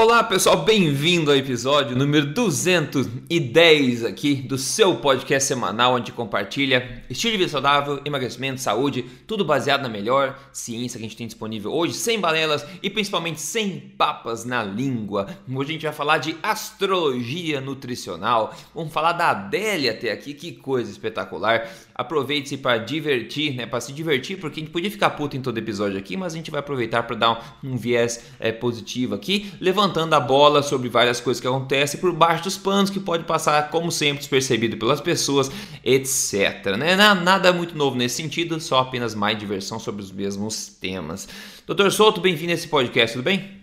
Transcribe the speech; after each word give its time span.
Olá 0.00 0.24
pessoal, 0.24 0.56
bem-vindo 0.56 1.30
ao 1.30 1.36
episódio 1.36 1.94
número 1.94 2.32
210 2.32 4.02
aqui 4.02 4.34
do 4.34 4.56
seu 4.56 4.96
podcast 4.96 5.46
semanal 5.46 5.96
onde 5.96 6.10
compartilha 6.10 7.04
estilo 7.10 7.32
de 7.32 7.36
vida 7.36 7.50
saudável, 7.50 8.00
emagrecimento, 8.02 8.62
saúde, 8.62 9.04
tudo 9.26 9.44
baseado 9.44 9.82
na 9.82 9.90
melhor 9.90 10.38
ciência 10.54 10.98
que 10.98 11.04
a 11.04 11.06
gente 11.06 11.18
tem 11.18 11.26
disponível 11.26 11.70
hoje, 11.70 11.92
sem 11.92 12.18
balelas 12.18 12.64
e 12.82 12.88
principalmente 12.88 13.42
sem 13.42 13.78
papas 13.78 14.46
na 14.46 14.64
língua. 14.64 15.26
Hoje 15.46 15.68
a 15.68 15.72
gente 15.74 15.82
vai 15.82 15.92
falar 15.92 16.16
de 16.16 16.34
astrologia 16.42 17.60
nutricional, 17.60 18.56
vamos 18.74 18.94
falar 18.94 19.12
da 19.12 19.28
Adélia 19.28 19.90
até 19.90 20.10
aqui, 20.12 20.32
que 20.32 20.52
coisa 20.52 20.90
espetacular. 20.90 21.68
Aproveite-se 21.94 22.56
para 22.56 22.78
divertir, 22.78 23.54
né, 23.54 23.66
para 23.66 23.82
se 23.82 23.92
divertir, 23.92 24.38
porque 24.38 24.60
a 24.60 24.62
gente 24.62 24.72
podia 24.72 24.90
ficar 24.90 25.10
puto 25.10 25.36
em 25.36 25.42
todo 25.42 25.58
episódio 25.58 25.98
aqui, 25.98 26.16
mas 26.16 26.32
a 26.32 26.36
gente 26.38 26.50
vai 26.50 26.60
aproveitar 26.60 27.02
para 27.02 27.16
dar 27.16 27.58
um, 27.62 27.72
um 27.72 27.76
viés 27.76 28.24
é, 28.40 28.50
positivo 28.50 29.14
aqui, 29.14 29.52
levantando 29.90 30.14
a 30.14 30.20
bola 30.20 30.62
sobre 30.62 30.88
várias 30.88 31.20
coisas 31.20 31.40
que 31.40 31.46
acontecem 31.46 32.00
por 32.00 32.12
baixo 32.12 32.44
dos 32.44 32.56
panos, 32.56 32.90
que 32.90 33.00
pode 33.00 33.24
passar, 33.24 33.70
como 33.70 33.90
sempre, 33.90 34.18
despercebido 34.18 34.76
pelas 34.76 35.00
pessoas, 35.00 35.50
etc. 35.84 36.76
Né? 36.78 36.96
Nada 36.96 37.52
muito 37.52 37.76
novo 37.76 37.96
nesse 37.96 38.22
sentido, 38.22 38.60
só 38.60 38.78
apenas 38.78 39.14
mais 39.14 39.36
diversão 39.36 39.78
sobre 39.78 40.02
os 40.02 40.12
mesmos 40.12 40.68
temas. 40.68 41.28
Doutor 41.66 41.90
Souto, 41.90 42.20
bem-vindo 42.20 42.52
a 42.52 42.54
esse 42.54 42.68
podcast, 42.68 43.16
tudo 43.16 43.24
bem? 43.24 43.60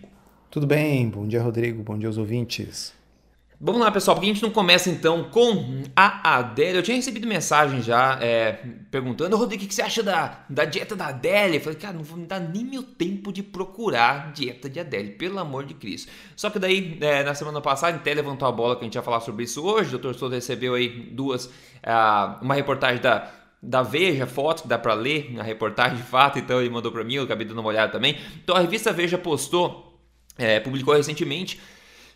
Tudo 0.50 0.66
bem, 0.66 1.08
bom 1.08 1.26
dia 1.26 1.42
Rodrigo, 1.42 1.82
bom 1.82 1.98
dia 1.98 2.08
aos 2.08 2.18
ouvintes. 2.18 2.97
Vamos 3.60 3.80
lá, 3.80 3.90
pessoal, 3.90 4.14
porque 4.14 4.30
a 4.30 4.32
gente 4.32 4.42
não 4.42 4.52
começa 4.52 4.88
então 4.88 5.24
com 5.30 5.82
a 5.96 6.36
Adélia. 6.38 6.78
Eu 6.78 6.82
tinha 6.82 6.96
recebido 6.96 7.26
mensagem 7.26 7.82
já 7.82 8.16
é, 8.22 8.52
perguntando, 8.88 9.36
Rodrigo, 9.36 9.64
o 9.64 9.66
que 9.66 9.74
você 9.74 9.82
acha 9.82 10.00
da, 10.00 10.44
da 10.48 10.64
dieta 10.64 10.94
da 10.94 11.08
Adélia? 11.08 11.56
Eu 11.56 11.60
falei, 11.60 11.76
cara, 11.76 11.94
não 11.94 12.04
vou 12.04 12.16
me 12.16 12.24
dar 12.24 12.38
nem 12.38 12.64
meu 12.64 12.84
tempo 12.84 13.32
de 13.32 13.42
procurar 13.42 14.32
dieta 14.32 14.70
de 14.70 14.78
Adélia, 14.78 15.12
pelo 15.18 15.40
amor 15.40 15.64
de 15.64 15.74
Cristo. 15.74 16.08
Só 16.36 16.50
que 16.50 16.58
daí, 16.60 16.98
é, 17.00 17.24
na 17.24 17.34
semana 17.34 17.60
passada, 17.60 17.96
até 17.96 18.14
levantou 18.14 18.46
a 18.46 18.52
bola 18.52 18.76
que 18.76 18.82
a 18.82 18.84
gente 18.84 18.94
ia 18.94 19.02
falar 19.02 19.18
sobre 19.18 19.42
isso 19.42 19.60
hoje. 19.64 19.92
O 19.92 19.98
Dr. 19.98 20.14
Souto 20.14 20.36
recebeu 20.36 20.74
aí 20.74 20.88
duas, 21.10 21.50
uma 22.40 22.54
reportagem 22.54 23.02
da 23.02 23.28
da 23.60 23.82
Veja, 23.82 24.24
fotos 24.24 24.62
que 24.62 24.68
dá 24.68 24.78
para 24.78 24.94
ler, 24.94 25.34
a 25.36 25.42
reportagem 25.42 25.96
de 25.96 26.04
fato, 26.04 26.38
então 26.38 26.60
ele 26.60 26.70
mandou 26.70 26.92
para 26.92 27.02
mim, 27.02 27.14
eu 27.14 27.24
acabei 27.24 27.44
dando 27.44 27.58
uma 27.58 27.68
olhada 27.68 27.90
também. 27.90 28.16
Então 28.36 28.54
a 28.54 28.60
revista 28.60 28.92
Veja 28.92 29.18
postou, 29.18 30.00
é, 30.38 30.60
publicou 30.60 30.94
recentemente 30.94 31.58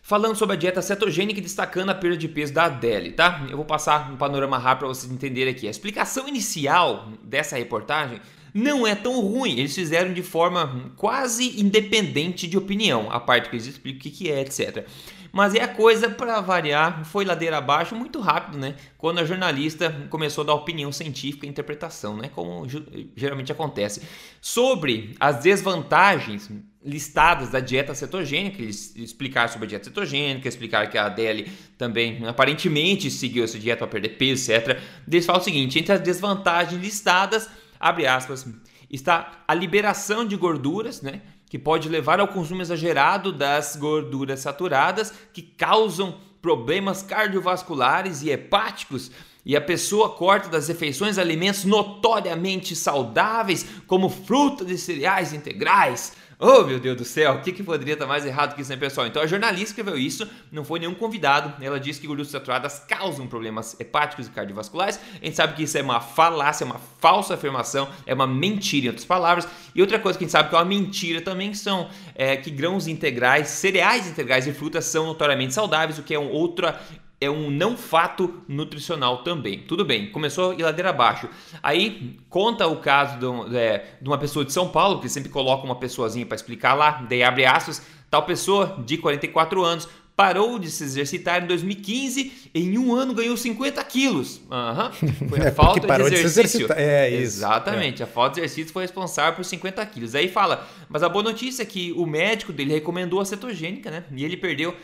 falando 0.03 0.35
sobre 0.35 0.55
a 0.55 0.59
dieta 0.59 0.81
cetogênica 0.81 1.39
e 1.39 1.41
destacando 1.41 1.89
a 1.89 1.95
perda 1.95 2.17
de 2.17 2.27
peso 2.27 2.53
da 2.53 2.65
Adele, 2.65 3.13
tá? 3.13 3.47
Eu 3.49 3.55
vou 3.55 3.65
passar 3.65 4.11
um 4.11 4.17
panorama 4.17 4.57
rápido 4.57 4.79
para 4.79 4.87
vocês 4.89 5.11
entenderem 5.11 5.53
aqui. 5.53 5.65
A 5.65 5.71
explicação 5.71 6.27
inicial 6.27 7.07
dessa 7.23 7.57
reportagem 7.57 8.19
não 8.53 8.85
é 8.85 8.95
tão 8.95 9.21
ruim. 9.21 9.57
Eles 9.57 9.73
fizeram 9.73 10.13
de 10.13 10.21
forma 10.21 10.91
quase 10.97 11.59
independente 11.59 12.47
de 12.47 12.57
opinião, 12.57 13.09
a 13.09 13.19
parte 13.19 13.49
que 13.49 13.55
eles 13.55 13.65
explicam 13.65 14.11
o 14.11 14.13
que 14.13 14.29
é, 14.29 14.41
etc. 14.41 14.85
Mas 15.31 15.55
é 15.55 15.63
a 15.63 15.67
coisa, 15.69 16.09
para 16.09 16.41
variar, 16.41 17.05
foi 17.05 17.23
ladeira 17.23 17.57
abaixo 17.57 17.95
muito 17.95 18.19
rápido, 18.19 18.57
né? 18.59 18.75
Quando 18.97 19.19
a 19.19 19.25
jornalista 19.25 19.89
começou 20.09 20.43
a 20.43 20.47
dar 20.47 20.53
opinião 20.53 20.91
científica 20.91 21.45
e 21.45 21.49
interpretação, 21.49 22.17
né? 22.17 22.29
Como 22.35 22.67
geralmente 23.15 23.51
acontece. 23.51 24.03
Sobre 24.41 25.15
as 25.19 25.37
desvantagens 25.37 26.51
listadas 26.85 27.49
da 27.49 27.59
dieta 27.59 27.95
cetogênica, 27.95 28.61
eles 28.61 28.93
explicaram 28.95 29.51
sobre 29.51 29.65
a 29.65 29.69
dieta 29.69 29.85
cetogênica, 29.85 30.47
explicaram 30.47 30.89
que 30.89 30.97
a 30.97 31.05
Adele 31.05 31.51
também 31.77 32.25
aparentemente 32.27 33.09
seguiu 33.09 33.43
essa 33.43 33.57
dieta 33.57 33.79
para 33.79 33.87
perder 33.87 34.17
peso, 34.17 34.51
etc. 34.51 34.79
Eles 35.07 35.25
falam 35.25 35.41
o 35.41 35.43
seguinte: 35.43 35.79
entre 35.79 35.93
as 35.93 36.01
desvantagens 36.01 36.81
listadas, 36.81 37.49
abre 37.79 38.05
aspas, 38.05 38.45
está 38.89 39.43
a 39.47 39.53
liberação 39.53 40.25
de 40.25 40.35
gorduras, 40.35 41.01
né? 41.01 41.21
Que 41.49 41.59
pode 41.59 41.87
levar 41.87 42.19
ao 42.19 42.27
consumo 42.27 42.61
exagerado 42.61 43.31
das 43.31 43.75
gorduras 43.75 44.39
saturadas, 44.39 45.13
que 45.31 45.41
causam 45.41 46.19
problemas 46.41 47.01
cardiovasculares 47.01 48.21
e 48.23 48.29
hepáticos 48.29 49.11
e 49.45 49.55
a 49.55 49.61
pessoa 49.61 50.09
corta 50.09 50.47
das 50.47 50.67
refeições 50.67 51.17
alimentos 51.17 51.65
notoriamente 51.65 52.75
saudáveis, 52.75 53.65
como 53.85 54.09
frutas 54.09 54.69
e 54.69 54.77
cereais 54.77 55.33
integrais, 55.33 56.13
Oh, 56.45 56.65
meu 56.65 56.77
Deus 56.77 56.97
do 56.97 57.05
céu, 57.05 57.35
o 57.35 57.41
que, 57.41 57.53
que 57.53 57.63
poderia 57.63 57.93
estar 57.93 58.05
mais 58.05 58.25
errado 58.25 58.53
que 58.53 58.59
isso, 58.59 58.69
né, 58.69 58.75
pessoal? 58.75 59.07
Então, 59.07 59.21
a 59.21 59.25
jornalista 59.25 59.69
escreveu 59.69 59.97
isso, 59.97 60.29
não 60.51 60.65
foi 60.65 60.77
nenhum 60.77 60.93
convidado. 60.93 61.53
Ela 61.63 61.79
disse 61.79 62.01
que 62.01 62.05
gorduras 62.05 62.29
saturadas 62.29 62.79
causam 62.79 63.25
problemas 63.27 63.79
hepáticos 63.79 64.27
e 64.27 64.29
cardiovasculares. 64.29 64.99
A 65.21 65.25
gente 65.25 65.37
sabe 65.37 65.53
que 65.53 65.63
isso 65.63 65.77
é 65.77 65.81
uma 65.81 66.01
falácia, 66.01 66.65
é 66.65 66.67
uma 66.67 66.81
falsa 66.99 67.35
afirmação, 67.35 67.87
é 68.05 68.13
uma 68.13 68.27
mentira, 68.27 68.87
em 68.87 68.89
outras 68.89 69.05
palavras. 69.05 69.47
E 69.73 69.79
outra 69.79 69.97
coisa 69.97 70.19
que 70.19 70.25
a 70.25 70.27
gente 70.27 70.33
sabe 70.33 70.49
que 70.49 70.55
é 70.55 70.57
uma 70.57 70.65
mentira 70.65 71.21
também 71.21 71.53
são 71.53 71.87
é, 72.13 72.35
que 72.35 72.51
grãos 72.51 72.89
integrais, 72.89 73.47
cereais 73.47 74.05
integrais 74.05 74.45
e 74.45 74.51
frutas 74.51 74.83
são 74.83 75.05
notoriamente 75.05 75.53
saudáveis, 75.53 75.97
o 75.97 76.03
que 76.03 76.13
é 76.13 76.19
um 76.19 76.29
outra 76.29 76.77
é 77.23 77.29
um 77.29 77.49
não 77.49 77.77
fato 77.77 78.41
nutricional 78.47 79.23
também. 79.23 79.59
Tudo 79.59 79.85
bem, 79.85 80.11
começou 80.11 80.53
e 80.53 80.61
ladeira 80.61 80.89
abaixo. 80.89 81.29
Aí 81.61 82.19
conta 82.29 82.67
o 82.67 82.77
caso 82.77 83.17
de, 83.17 83.57
é, 83.57 83.97
de, 84.01 84.07
uma 84.09 84.17
pessoa 84.17 84.43
de 84.43 84.51
São 84.51 84.69
Paulo, 84.69 84.99
que 84.99 85.09
sempre 85.09 85.29
coloca 85.29 85.65
uma 85.65 85.75
pessoazinha 85.75 86.25
para 86.25 86.35
explicar 86.35 86.73
lá, 86.73 87.05
daí 87.07 87.23
abre 87.23 87.45
aspas, 87.45 87.81
tal 88.09 88.23
pessoa 88.23 88.77
de 88.85 88.97
44 88.97 89.63
anos 89.63 89.87
parou 90.15 90.59
de 90.59 90.69
se 90.69 90.83
exercitar 90.83 91.43
em 91.43 91.47
2015 91.47 92.49
em 92.53 92.77
um 92.77 92.93
ano 92.93 93.13
ganhou 93.13 93.35
50 93.35 93.83
quilos. 93.85 94.41
Uhum. 94.49 95.27
Foi 95.29 95.39
a 95.39 95.45
é 95.45 95.51
falta 95.51 95.79
de 95.87 96.15
exercício. 96.15 96.67
De 96.67 96.73
é 96.73 97.09
isso. 97.09 97.37
Exatamente, 97.37 98.01
é. 98.01 98.05
a 98.05 98.07
falta 98.07 98.35
de 98.35 98.41
exercício 98.41 98.71
foi 98.71 98.83
responsável 98.83 99.33
por 99.33 99.43
50 99.43 99.83
quilos. 99.87 100.13
Aí 100.13 100.27
fala, 100.27 100.67
mas 100.87 101.01
a 101.01 101.09
boa 101.09 101.23
notícia 101.23 101.63
é 101.63 101.65
que 101.65 101.91
o 101.93 102.05
médico 102.05 102.53
dele 102.53 102.73
recomendou 102.73 103.19
a 103.19 103.25
cetogênica, 103.25 103.89
né? 103.89 104.03
E 104.15 104.23
ele 104.23 104.37
perdeu 104.37 104.75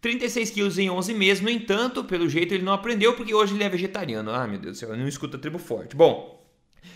36 0.00 0.50
quilos 0.50 0.78
em 0.78 0.88
11 0.88 1.14
meses, 1.14 1.42
no 1.42 1.50
entanto, 1.50 2.04
pelo 2.04 2.28
jeito 2.28 2.54
ele 2.54 2.62
não 2.62 2.72
aprendeu 2.72 3.14
porque 3.14 3.34
hoje 3.34 3.54
ele 3.54 3.64
é 3.64 3.68
vegetariano. 3.68 4.30
Ah, 4.30 4.46
meu 4.46 4.58
Deus 4.58 4.76
do 4.76 4.78
céu, 4.78 4.96
não 4.96 5.08
escuta 5.08 5.38
tribo 5.38 5.58
forte. 5.58 5.96
Bom, 5.96 6.44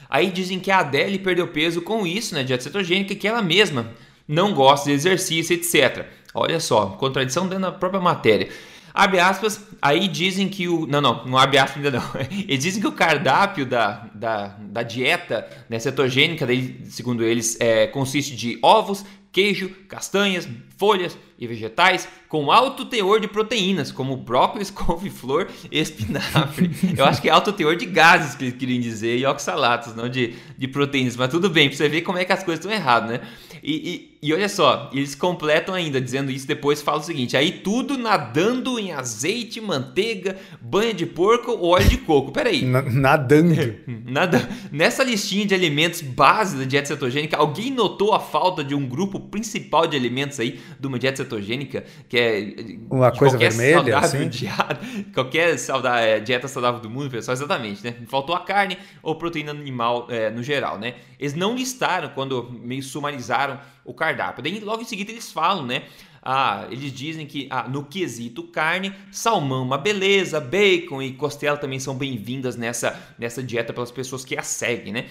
aí 0.09 0.31
dizem 0.31 0.61
que 0.61 0.71
a 0.71 0.79
Adele 0.79 1.19
perdeu 1.19 1.49
peso 1.49 1.83
com 1.83 2.07
isso, 2.07 2.35
né, 2.35 2.45
dieta 2.45 2.63
cetogênica, 2.63 3.15
que 3.15 3.27
ela 3.27 3.43
mesma 3.43 3.93
não 4.27 4.55
gosta 4.55 4.89
de 4.89 4.95
exercício, 4.95 5.55
etc. 5.55 6.07
Olha 6.33 6.61
só, 6.61 6.87
contradição 6.91 7.49
dentro 7.49 7.63
da 7.63 7.73
própria 7.73 8.01
matéria. 8.01 8.49
Abre 8.95 9.19
aspas, 9.21 9.67
aí 9.81 10.07
dizem 10.07 10.49
que 10.49 10.69
o. 10.69 10.87
Não, 10.87 11.01
não, 11.01 11.25
não 11.25 11.39
abre 11.39 11.59
aspas 11.59 11.83
ainda 11.83 11.99
não. 11.99 12.11
Eles 12.47 12.63
dizem 12.63 12.81
que 12.81 12.87
o 12.87 12.93
cardápio 12.93 13.65
da, 13.65 14.07
da, 14.15 14.49
da 14.49 14.83
dieta 14.83 15.49
né, 15.69 15.79
cetogênica, 15.79 16.47
segundo 16.85 17.25
eles, 17.25 17.59
é, 17.59 17.87
consiste 17.87 18.37
de 18.37 18.59
ovos, 18.63 19.05
queijo, 19.33 19.71
castanhas, 19.89 20.47
folhas 20.77 21.17
e 21.39 21.47
vegetais 21.47 22.07
com 22.29 22.53
alto 22.53 22.85
teor 22.85 23.19
de 23.19 23.27
proteínas, 23.27 23.91
como 23.91 24.17
brócolis, 24.17 24.71
couve-flor 24.71 25.49
e 25.71 25.81
espinafre. 25.81 26.71
Eu 26.97 27.05
acho 27.05 27.21
que 27.21 27.29
é 27.29 27.33
alto 27.33 27.53
teor 27.53 27.77
de 27.77 27.87
gases 27.87 28.35
que 28.35 28.45
eles 28.45 28.57
queriam 28.57 28.81
dizer 28.81 29.17
e 29.17 29.27
oxalatos, 29.27 29.95
não 29.95 30.09
de, 30.09 30.35
de 30.57 30.69
proteínas. 30.69 31.17
Mas 31.17 31.31
tudo 31.31 31.49
bem, 31.49 31.69
pra 31.69 31.77
você 31.77 31.89
ver 31.89 32.03
como 32.03 32.19
é 32.19 32.25
que 32.25 32.33
as 32.33 32.45
coisas 32.45 32.65
estão 32.65 32.71
erradas, 32.71 33.11
né? 33.11 33.21
E, 33.63 34.17
e, 34.23 34.29
e, 34.29 34.35
olha 34.35 34.49
só, 34.49 34.91
eles 34.93 35.15
completam 35.15 35.75
ainda, 35.75 36.01
dizendo 36.01 36.33
isso 36.33 36.47
depois, 36.47 36.83
fala 36.83 36.99
o 36.99 37.03
seguinte, 37.03 37.37
aí 37.37 37.53
tudo 37.53 37.97
nadando 37.97 38.79
em 38.79 38.93
azeite, 38.93 39.61
manteiga, 39.61 40.37
banha 40.61 40.93
de 40.93 41.07
porco 41.07 41.53
ou 41.53 41.71
óleo 41.71 41.89
de 41.89 41.99
coco. 41.99 42.33
Peraí. 42.33 42.65
nadando. 42.65 43.55
Nada. 44.13 44.47
Nessa 44.71 45.03
listinha 45.03 45.47
de 45.47 45.55
alimentos 45.55 46.03
base 46.03 46.59
da 46.59 46.65
dieta 46.65 46.89
cetogênica, 46.89 47.39
alguém 47.39 47.71
notou 47.71 48.13
a 48.13 48.21
falta 48.21 48.63
de 48.63 48.75
um 48.75 48.87
grupo 48.87 49.19
principal 49.19 49.87
de 49.87 49.97
alimentos 49.97 50.39
aí 50.39 50.61
de 50.79 50.87
uma 50.87 50.99
dieta 50.99 51.23
cetogênica, 51.23 51.83
que 52.11 52.19
é 52.19 52.55
uma 52.91 53.11
coisa 53.11 53.39
vermelha, 53.39 53.97
assim? 53.97 54.29
Dieta, 54.29 54.79
qualquer 55.15 55.59
saudável, 55.59 56.05
é, 56.05 56.21
dieta 56.21 56.47
saudável 56.47 56.79
do 56.79 56.91
mundo, 56.91 57.11
pessoal, 57.11 57.35
exatamente, 57.35 57.83
né? 57.83 57.95
Faltou 58.07 58.35
a 58.35 58.41
carne 58.41 58.77
ou 59.03 59.15
proteína 59.15 59.51
animal 59.51 60.07
é, 60.11 60.31
no 60.31 60.43
geral, 60.43 60.79
né? 60.79 60.97
Eles 61.19 61.33
não 61.33 61.57
listaram 61.57 62.11
quando 62.11 62.51
meio 62.53 62.83
sumarizaram 62.83 63.59
o 63.83 63.95
cardápio. 63.95 64.43
Daí 64.43 64.61
logo 64.61 64.83
em 64.83 64.85
seguida 64.85 65.11
eles 65.11 65.33
falam, 65.33 65.65
né? 65.65 65.85
Ah, 66.23 66.69
eles 66.71 66.93
dizem 66.93 67.27
que 67.27 67.49
ah, 67.51 67.69
no 67.69 67.85
quesito 67.85 68.45
carne, 68.45 68.95
salmão 69.11 69.65
uma 69.65 69.77
beleza, 69.77 70.41
bacon 70.41 71.03
e 71.03 71.13
costela 71.15 71.57
também 71.57 71.81
são 71.81 71.97
bem-vindas 71.97 72.57
nessa, 72.57 72.97
nessa 73.19 73.43
dieta 73.43 73.73
pelas 73.73 73.91
pessoas 73.91 74.25
que 74.25 74.39
a 74.39 74.43
seguem, 74.43 74.93
né? 74.93 75.09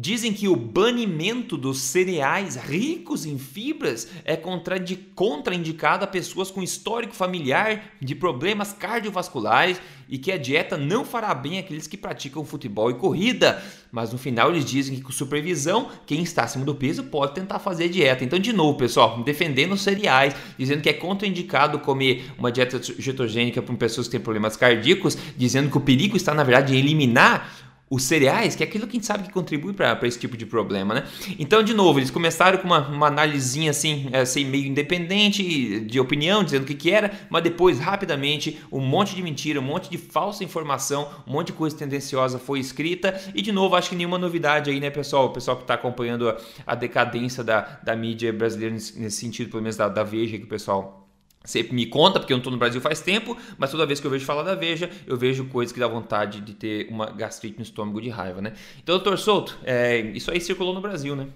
Dizem 0.00 0.32
que 0.32 0.46
o 0.46 0.54
banimento 0.54 1.56
dos 1.56 1.80
cereais 1.80 2.54
ricos 2.54 3.26
em 3.26 3.36
fibras 3.36 4.06
é 4.24 4.36
contraindicado 4.36 6.04
a 6.04 6.06
pessoas 6.06 6.52
com 6.52 6.62
histórico 6.62 7.12
familiar 7.12 7.94
de 8.00 8.14
problemas 8.14 8.72
cardiovasculares 8.72 9.80
e 10.08 10.16
que 10.16 10.30
a 10.30 10.38
dieta 10.38 10.76
não 10.76 11.04
fará 11.04 11.34
bem 11.34 11.58
àqueles 11.58 11.88
que 11.88 11.96
praticam 11.96 12.44
futebol 12.44 12.92
e 12.92 12.94
corrida. 12.94 13.60
Mas 13.90 14.12
no 14.12 14.18
final 14.18 14.50
eles 14.50 14.64
dizem 14.64 14.94
que 14.94 15.02
com 15.02 15.10
supervisão, 15.10 15.90
quem 16.06 16.22
está 16.22 16.44
acima 16.44 16.64
do 16.64 16.76
peso 16.76 17.02
pode 17.02 17.34
tentar 17.34 17.58
fazer 17.58 17.88
dieta. 17.88 18.24
Então, 18.24 18.38
de 18.38 18.52
novo, 18.52 18.78
pessoal, 18.78 19.22
defendendo 19.24 19.72
os 19.72 19.82
cereais, 19.82 20.32
dizendo 20.56 20.80
que 20.80 20.88
é 20.88 20.92
contraindicado 20.92 21.80
comer 21.80 22.30
uma 22.38 22.52
dieta 22.52 22.80
cetogênica 22.80 23.60
para 23.60 23.74
pessoas 23.74 24.06
que 24.06 24.12
têm 24.12 24.20
problemas 24.20 24.56
cardíacos, 24.56 25.18
dizendo 25.36 25.70
que 25.70 25.76
o 25.76 25.80
perigo 25.80 26.16
está, 26.16 26.32
na 26.32 26.44
verdade, 26.44 26.76
em 26.76 26.78
eliminar 26.78 27.57
os 27.90 28.02
cereais, 28.02 28.54
que 28.54 28.62
é 28.62 28.66
aquilo 28.66 28.86
que 28.86 28.96
a 28.96 28.98
gente 28.98 29.06
sabe 29.06 29.24
que 29.24 29.32
contribui 29.32 29.72
para 29.72 29.98
esse 30.02 30.18
tipo 30.18 30.36
de 30.36 30.44
problema, 30.44 30.94
né? 30.94 31.04
Então, 31.38 31.62
de 31.62 31.72
novo, 31.72 31.98
eles 31.98 32.10
começaram 32.10 32.58
com 32.58 32.66
uma, 32.66 32.86
uma 32.88 33.06
análisezinha 33.06 33.70
assim, 33.70 34.10
assim, 34.12 34.44
meio 34.44 34.66
independente 34.66 35.80
de 35.80 35.98
opinião, 35.98 36.44
dizendo 36.44 36.64
o 36.64 36.66
que, 36.66 36.74
que 36.74 36.90
era, 36.90 37.10
mas 37.30 37.42
depois, 37.42 37.78
rapidamente, 37.78 38.58
um 38.70 38.80
monte 38.80 39.14
de 39.14 39.22
mentira, 39.22 39.58
um 39.58 39.62
monte 39.62 39.88
de 39.88 39.96
falsa 39.96 40.44
informação, 40.44 41.08
um 41.26 41.32
monte 41.32 41.48
de 41.48 41.52
coisa 41.54 41.76
tendenciosa 41.76 42.38
foi 42.38 42.60
escrita. 42.60 43.18
E, 43.34 43.40
de 43.40 43.52
novo, 43.52 43.74
acho 43.74 43.90
que 43.90 43.96
nenhuma 43.96 44.18
novidade 44.18 44.70
aí, 44.70 44.80
né, 44.80 44.90
pessoal? 44.90 45.26
O 45.26 45.30
pessoal 45.30 45.56
que 45.56 45.64
está 45.64 45.74
acompanhando 45.74 46.28
a, 46.28 46.36
a, 46.66 46.74
decadência 46.74 47.42
da, 47.42 47.80
da 47.82 47.96
mídia 47.96 48.32
brasileira 48.32 48.74
nesse, 48.74 48.98
nesse 48.98 49.16
sentido, 49.16 49.50
pelo 49.50 49.62
menos 49.62 49.76
da, 49.76 49.88
da 49.88 50.04
Veja, 50.04 50.36
que 50.36 50.44
o 50.44 50.48
pessoal 50.48 51.07
sempre 51.48 51.74
me 51.74 51.86
conta, 51.86 52.20
porque 52.20 52.32
eu 52.32 52.36
não 52.36 52.40
estou 52.40 52.52
no 52.52 52.58
Brasil 52.58 52.78
faz 52.78 53.00
tempo, 53.00 53.34
mas 53.56 53.70
toda 53.70 53.86
vez 53.86 53.98
que 53.98 54.06
eu 54.06 54.10
vejo 54.10 54.26
falar 54.26 54.42
da 54.42 54.54
Veja, 54.54 54.90
eu 55.06 55.16
vejo 55.16 55.46
coisas 55.46 55.72
que 55.72 55.80
dá 55.80 55.88
vontade 55.88 56.42
de 56.42 56.52
ter 56.52 56.88
uma 56.90 57.06
gastrite 57.06 57.56
no 57.56 57.62
estômago 57.62 58.02
de 58.02 58.10
raiva, 58.10 58.42
né? 58.42 58.52
Então, 58.82 58.96
doutor 58.96 59.18
Souto, 59.18 59.58
é, 59.64 59.98
isso 59.98 60.30
aí 60.30 60.40
circulou 60.42 60.74
no 60.74 60.82
Brasil, 60.82 61.16
né? 61.16 61.26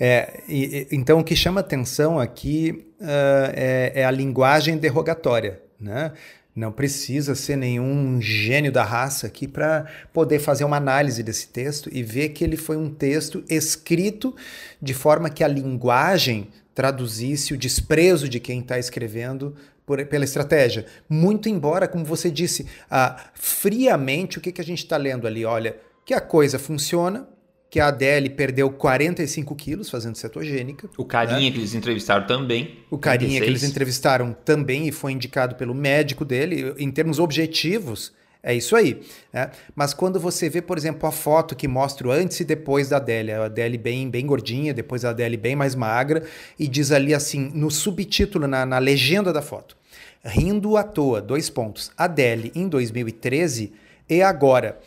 É, 0.00 0.42
e, 0.48 0.88
então 0.90 1.20
o 1.20 1.24
que 1.24 1.36
chama 1.36 1.60
atenção 1.60 2.18
aqui 2.18 2.86
uh, 2.98 3.52
é, 3.54 3.92
é, 3.94 4.04
a 4.06 4.10
linguagem 4.10 4.78
derrogatória, 4.78 5.60
né? 5.78 6.12
Não 6.56 6.72
precisa 6.72 7.34
ser 7.34 7.56
nenhum 7.56 8.20
gênio 8.22 8.70
da 8.70 8.84
raça 8.84 9.26
aqui 9.26 9.46
para 9.46 9.86
poder 10.12 10.38
fazer 10.38 10.64
uma 10.64 10.76
análise 10.76 11.20
desse 11.22 11.48
texto 11.48 11.90
e 11.92 12.00
ver 12.00 12.28
que 12.30 12.44
ele 12.44 12.56
foi 12.56 12.76
um 12.76 12.88
texto 12.88 13.44
escrito 13.50 14.34
de 14.80 14.94
forma 14.94 15.28
que 15.28 15.42
a 15.42 15.48
linguagem 15.48 16.48
traduzisse 16.74 17.54
o 17.54 17.56
desprezo 17.56 18.28
de 18.28 18.40
quem 18.40 18.60
está 18.60 18.78
escrevendo 18.78 19.54
por, 19.86 20.04
pela 20.06 20.24
estratégia. 20.24 20.86
Muito 21.08 21.48
embora, 21.48 21.86
como 21.86 22.04
você 22.04 22.30
disse, 22.30 22.66
ah, 22.90 23.30
friamente, 23.34 24.38
o 24.38 24.40
que, 24.40 24.52
que 24.52 24.60
a 24.60 24.64
gente 24.64 24.78
está 24.78 24.96
lendo 24.96 25.26
ali? 25.26 25.44
Olha, 25.44 25.76
que 26.04 26.14
a 26.14 26.20
coisa 26.20 26.58
funciona, 26.58 27.28
que 27.70 27.80
a 27.80 27.88
Adele 27.88 28.30
perdeu 28.30 28.70
45 28.70 29.54
quilos 29.56 29.90
fazendo 29.90 30.16
cetogênica. 30.16 30.88
O 30.96 31.04
carinha 31.04 31.50
né? 31.50 31.50
que 31.50 31.58
eles 31.58 31.74
entrevistaram 31.74 32.26
também. 32.26 32.78
O 32.90 32.98
carinha 32.98 33.40
36. 33.40 33.42
que 33.42 33.50
eles 33.50 33.62
entrevistaram 33.64 34.32
também 34.44 34.86
e 34.86 34.92
foi 34.92 35.12
indicado 35.12 35.56
pelo 35.56 35.74
médico 35.74 36.24
dele. 36.24 36.74
Em 36.78 36.90
termos 36.90 37.18
objetivos, 37.18 38.12
é 38.44 38.54
isso 38.54 38.76
aí. 38.76 39.00
Né? 39.32 39.50
Mas 39.74 39.94
quando 39.94 40.20
você 40.20 40.50
vê, 40.50 40.60
por 40.60 40.76
exemplo, 40.76 41.08
a 41.08 41.12
foto 41.12 41.56
que 41.56 41.66
mostra 41.66 42.06
o 42.06 42.12
antes 42.12 42.38
e 42.40 42.44
depois 42.44 42.90
da 42.90 42.98
Adele, 42.98 43.32
a 43.32 43.46
Adele 43.46 43.78
bem, 43.78 44.10
bem 44.10 44.26
gordinha, 44.26 44.74
depois 44.74 45.04
a 45.04 45.10
Adele 45.10 45.38
bem 45.38 45.56
mais 45.56 45.74
magra, 45.74 46.22
e 46.58 46.68
diz 46.68 46.92
ali 46.92 47.14
assim, 47.14 47.50
no 47.54 47.70
subtítulo, 47.70 48.46
na, 48.46 48.66
na 48.66 48.78
legenda 48.78 49.32
da 49.32 49.40
foto, 49.40 49.76
rindo 50.22 50.76
à 50.76 50.82
toa, 50.82 51.22
dois 51.22 51.48
pontos, 51.48 51.90
Adele 51.96 52.52
em 52.54 52.68
2013 52.68 53.72
e 54.08 54.22
agora. 54.22 54.78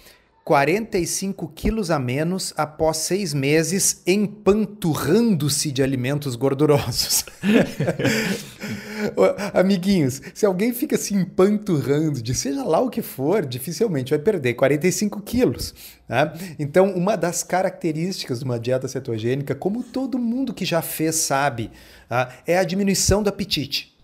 45 0.47 1.49
quilos 1.49 1.91
a 1.91 1.99
menos 1.99 2.53
após 2.55 2.99
seis 2.99 3.33
meses 3.33 4.01
empanturrando-se 4.07 5.73
de 5.73 5.83
alimentos 5.83 6.37
gordurosos. 6.37 7.25
Amiguinhos, 9.53 10.21
se 10.33 10.45
alguém 10.45 10.71
fica 10.71 10.97
se 10.97 11.13
empanturrando 11.13 12.21
de 12.21 12.33
seja 12.33 12.63
lá 12.63 12.79
o 12.79 12.89
que 12.89 13.01
for, 13.01 13.45
dificilmente 13.45 14.11
vai 14.11 14.19
perder 14.19 14.53
45 14.53 15.21
quilos. 15.21 15.75
Né? 16.07 16.31
Então, 16.57 16.93
uma 16.93 17.17
das 17.17 17.43
características 17.43 18.39
de 18.39 18.45
uma 18.45 18.57
dieta 18.57 18.87
cetogênica, 18.87 19.53
como 19.53 19.83
todo 19.83 20.17
mundo 20.17 20.53
que 20.53 20.63
já 20.63 20.81
fez 20.81 21.15
sabe, 21.15 21.71
tá? 22.07 22.29
é 22.47 22.57
a 22.57 22.63
diminuição 22.63 23.21
do 23.21 23.27
apetite. 23.27 23.96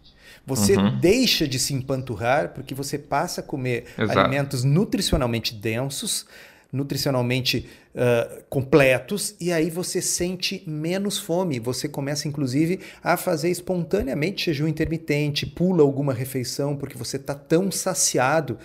Você 0.45 0.75
uhum. 0.75 0.99
deixa 0.99 1.47
de 1.47 1.57
se 1.57 1.73
empanturrar 1.73 2.53
porque 2.53 2.75
você 2.75 2.97
passa 2.97 3.41
a 3.41 3.43
comer 3.43 3.85
Exato. 3.97 4.19
alimentos 4.19 4.63
nutricionalmente 4.63 5.53
densos, 5.53 6.25
nutricionalmente 6.71 7.69
uh, 7.93 8.43
completos, 8.49 9.35
e 9.39 9.53
aí 9.53 9.69
você 9.69 10.01
sente 10.01 10.63
menos 10.65 11.17
fome. 11.17 11.59
Você 11.59 11.87
começa, 11.87 12.27
inclusive, 12.27 12.79
a 13.01 13.15
fazer 13.15 13.51
espontaneamente 13.51 14.45
jejum 14.45 14.67
intermitente, 14.67 15.45
pula 15.45 15.83
alguma 15.83 16.13
refeição 16.13 16.75
porque 16.75 16.97
você 16.97 17.17
está 17.17 17.35
tão 17.35 17.71
saciado 17.71 18.57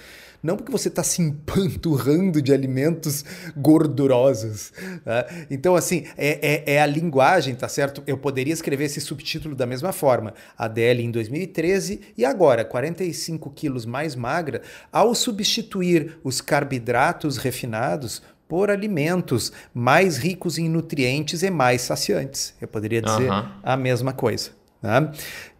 não 0.42 0.56
porque 0.56 0.70
você 0.70 0.88
está 0.88 1.02
se 1.02 1.20
empanturrando 1.22 2.40
de 2.40 2.52
alimentos 2.52 3.24
gordurosos. 3.56 4.72
Tá? 5.04 5.26
Então, 5.50 5.74
assim, 5.74 6.04
é, 6.16 6.64
é, 6.66 6.74
é, 6.74 6.82
a 6.82 6.86
linguagem, 6.86 7.54
tá 7.54 7.68
certo? 7.68 8.02
Eu 8.06 8.18
poderia 8.18 8.52
escrever 8.52 8.84
esse 8.84 9.00
subtítulo 9.00 9.54
da 9.54 9.66
mesma 9.66 9.92
forma. 9.92 10.34
Adele 10.56 11.02
em 11.02 11.10
2013 11.10 12.00
e 12.16 12.24
agora, 12.24 12.64
45 12.64 13.50
quilos 13.50 13.84
mais 13.84 14.14
magra, 14.14 14.62
ao 14.92 15.14
substituir 15.14 16.18
os 16.22 16.40
carboidratos 16.40 17.36
refinados 17.36 18.22
por 18.48 18.70
alimentos 18.70 19.52
mais 19.74 20.16
ricos 20.16 20.56
em 20.56 20.68
nutrientes 20.68 21.42
e 21.42 21.50
mais 21.50 21.82
saciantes. 21.82 22.54
Eu 22.60 22.66
poderia 22.66 23.02
dizer 23.02 23.30
uhum. 23.30 23.48
a 23.62 23.76
mesma 23.76 24.12
coisa. 24.12 24.57
Né? 24.82 25.10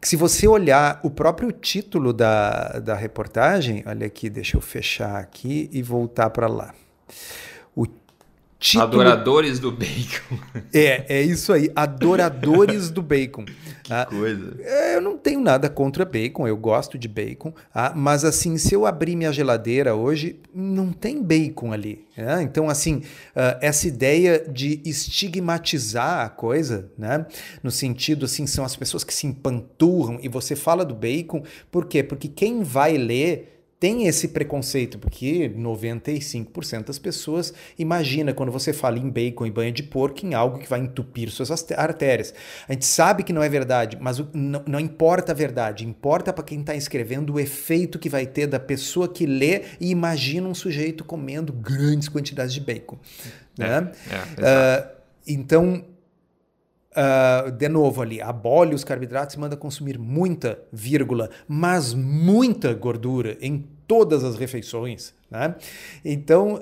Se 0.00 0.16
você 0.16 0.46
olhar 0.46 1.00
o 1.02 1.10
próprio 1.10 1.50
título 1.52 2.12
da, 2.12 2.78
da 2.78 2.94
reportagem, 2.94 3.82
olha 3.86 4.06
aqui, 4.06 4.30
deixa 4.30 4.56
eu 4.56 4.60
fechar 4.60 5.16
aqui 5.16 5.68
e 5.72 5.82
voltar 5.82 6.30
para 6.30 6.46
lá. 6.46 6.74
Título... 8.58 9.02
Adoradores 9.02 9.60
do 9.60 9.70
bacon. 9.70 10.36
É, 10.74 11.20
é 11.20 11.22
isso 11.22 11.52
aí, 11.52 11.70
adoradores 11.76 12.90
do 12.90 13.02
bacon. 13.02 13.44
Que 13.88 13.94
ah, 13.94 14.04
coisa. 14.04 14.54
É, 14.60 14.96
eu 14.96 15.00
não 15.00 15.16
tenho 15.16 15.40
nada 15.40 15.70
contra 15.70 16.04
bacon, 16.04 16.46
eu 16.46 16.58
gosto 16.58 16.98
de 16.98 17.08
bacon, 17.08 17.54
ah, 17.74 17.94
mas 17.96 18.22
assim, 18.22 18.58
se 18.58 18.74
eu 18.74 18.84
abrir 18.84 19.16
minha 19.16 19.32
geladeira 19.32 19.94
hoje, 19.94 20.38
não 20.54 20.92
tem 20.92 21.22
bacon 21.22 21.72
ali. 21.72 22.04
Né? 22.14 22.42
Então, 22.42 22.68
assim, 22.68 22.96
uh, 22.96 23.56
essa 23.62 23.88
ideia 23.88 24.44
de 24.46 24.82
estigmatizar 24.84 26.26
a 26.26 26.28
coisa, 26.28 26.92
né? 26.98 27.24
no 27.62 27.70
sentido 27.70 28.26
assim, 28.26 28.46
são 28.46 28.62
as 28.62 28.76
pessoas 28.76 29.04
que 29.04 29.14
se 29.14 29.26
empanturram 29.26 30.18
e 30.22 30.28
você 30.28 30.54
fala 30.54 30.84
do 30.84 30.94
bacon, 30.94 31.42
por 31.70 31.86
quê? 31.86 32.02
Porque 32.02 32.28
quem 32.28 32.62
vai 32.62 32.98
ler 32.98 33.57
tem 33.80 34.08
esse 34.08 34.28
preconceito, 34.28 34.98
porque 34.98 35.48
95% 35.56 36.86
das 36.86 36.98
pessoas 36.98 37.54
imagina 37.78 38.34
quando 38.34 38.50
você 38.50 38.72
fala 38.72 38.98
em 38.98 39.08
bacon 39.08 39.46
e 39.46 39.50
banha 39.50 39.70
de 39.70 39.84
porco 39.84 40.26
em 40.26 40.34
algo 40.34 40.58
que 40.58 40.68
vai 40.68 40.80
entupir 40.80 41.30
suas 41.30 41.50
artérias. 41.72 42.34
A 42.68 42.72
gente 42.72 42.86
sabe 42.86 43.22
que 43.22 43.32
não 43.32 43.42
é 43.42 43.48
verdade, 43.48 43.96
mas 44.00 44.18
não, 44.32 44.64
não 44.66 44.80
importa 44.80 45.30
a 45.30 45.34
verdade, 45.34 45.86
importa 45.86 46.32
para 46.32 46.42
quem 46.42 46.60
está 46.60 46.74
escrevendo 46.74 47.34
o 47.34 47.40
efeito 47.40 47.98
que 47.98 48.08
vai 48.08 48.26
ter 48.26 48.48
da 48.48 48.58
pessoa 48.58 49.08
que 49.08 49.24
lê 49.26 49.62
e 49.80 49.90
imagina 49.90 50.48
um 50.48 50.54
sujeito 50.54 51.04
comendo 51.04 51.52
grandes 51.52 52.08
quantidades 52.08 52.52
de 52.52 52.60
bacon. 52.60 52.98
É, 53.58 53.80
né? 53.80 53.92
É, 54.38 54.82
uh, 54.82 54.98
então, 55.26 55.84
Uh, 56.98 57.52
de 57.52 57.68
novo 57.68 58.02
ali, 58.02 58.20
abole 58.20 58.74
os 58.74 58.82
carboidratos 58.82 59.36
e 59.36 59.38
manda 59.38 59.56
consumir 59.56 59.96
muita, 59.96 60.58
vírgula, 60.72 61.30
mas 61.46 61.94
muita 61.94 62.74
gordura 62.74 63.36
em 63.40 63.64
todas 63.88 64.22
as 64.22 64.36
refeições. 64.36 65.14
Né? 65.30 65.54
Então, 66.02 66.54
uh, 66.54 66.60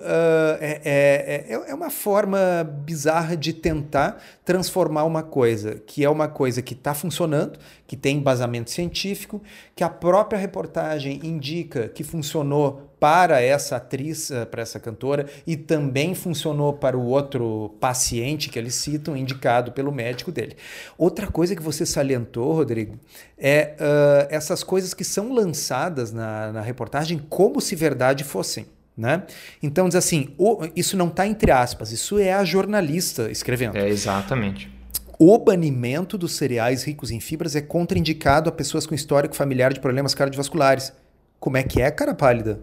é, 0.60 0.80
é, 0.84 1.52
é, 1.68 1.74
uma 1.74 1.90
forma 1.90 2.38
bizarra 2.84 3.36
de 3.36 3.52
tentar 3.52 4.20
transformar 4.44 5.04
uma 5.04 5.22
coisa 5.22 5.76
que 5.86 6.04
é 6.04 6.10
uma 6.10 6.26
coisa 6.26 6.60
que 6.60 6.74
está 6.74 6.92
funcionando, 6.92 7.60
que 7.86 7.96
tem 7.96 8.16
embasamento 8.16 8.70
científico, 8.70 9.40
que 9.74 9.84
a 9.84 9.88
própria 9.88 10.36
reportagem 10.36 11.20
indica 11.22 11.88
que 11.88 12.02
funcionou 12.02 12.90
para 12.98 13.40
essa 13.40 13.76
atriz, 13.76 14.30
uh, 14.30 14.46
para 14.50 14.62
essa 14.62 14.80
cantora, 14.80 15.26
e 15.46 15.56
também 15.56 16.14
funcionou 16.14 16.72
para 16.72 16.98
o 16.98 17.06
outro 17.06 17.76
paciente 17.78 18.48
que 18.48 18.58
eles 18.58 18.74
citam, 18.74 19.16
indicado 19.16 19.70
pelo 19.70 19.92
médico 19.92 20.32
dele. 20.32 20.56
Outra 20.98 21.28
coisa 21.28 21.54
que 21.54 21.62
você 21.62 21.86
salientou, 21.86 22.52
Rodrigo, 22.52 22.98
é 23.38 23.76
uh, 23.78 24.26
essas 24.28 24.64
coisas 24.64 24.94
que 24.94 25.04
são 25.04 25.32
lançadas 25.32 26.10
na, 26.10 26.52
na 26.52 26.60
reportagem 26.62 27.15
como 27.18 27.60
se 27.60 27.74
verdade 27.74 28.24
fosse 28.24 28.66
né? 28.96 29.24
Então 29.62 29.88
diz 29.88 29.96
assim, 29.96 30.30
o, 30.38 30.66
isso 30.74 30.96
não 30.96 31.08
está 31.08 31.26
entre 31.26 31.50
aspas, 31.50 31.92
isso 31.92 32.18
é 32.18 32.32
a 32.32 32.44
jornalista 32.44 33.30
escrevendo. 33.30 33.76
É, 33.76 33.88
exatamente. 33.88 34.70
O 35.18 35.38
banimento 35.38 36.16
dos 36.16 36.36
cereais 36.36 36.84
ricos 36.84 37.10
em 37.10 37.20
fibras 37.20 37.54
é 37.54 37.60
contraindicado 37.60 38.48
a 38.48 38.52
pessoas 38.52 38.86
com 38.86 38.94
histórico 38.94 39.36
familiar 39.36 39.72
de 39.72 39.80
problemas 39.80 40.14
cardiovasculares. 40.14 40.92
Como 41.38 41.56
é 41.56 41.62
que 41.62 41.80
é, 41.80 41.90
cara 41.90 42.14
pálida? 42.14 42.60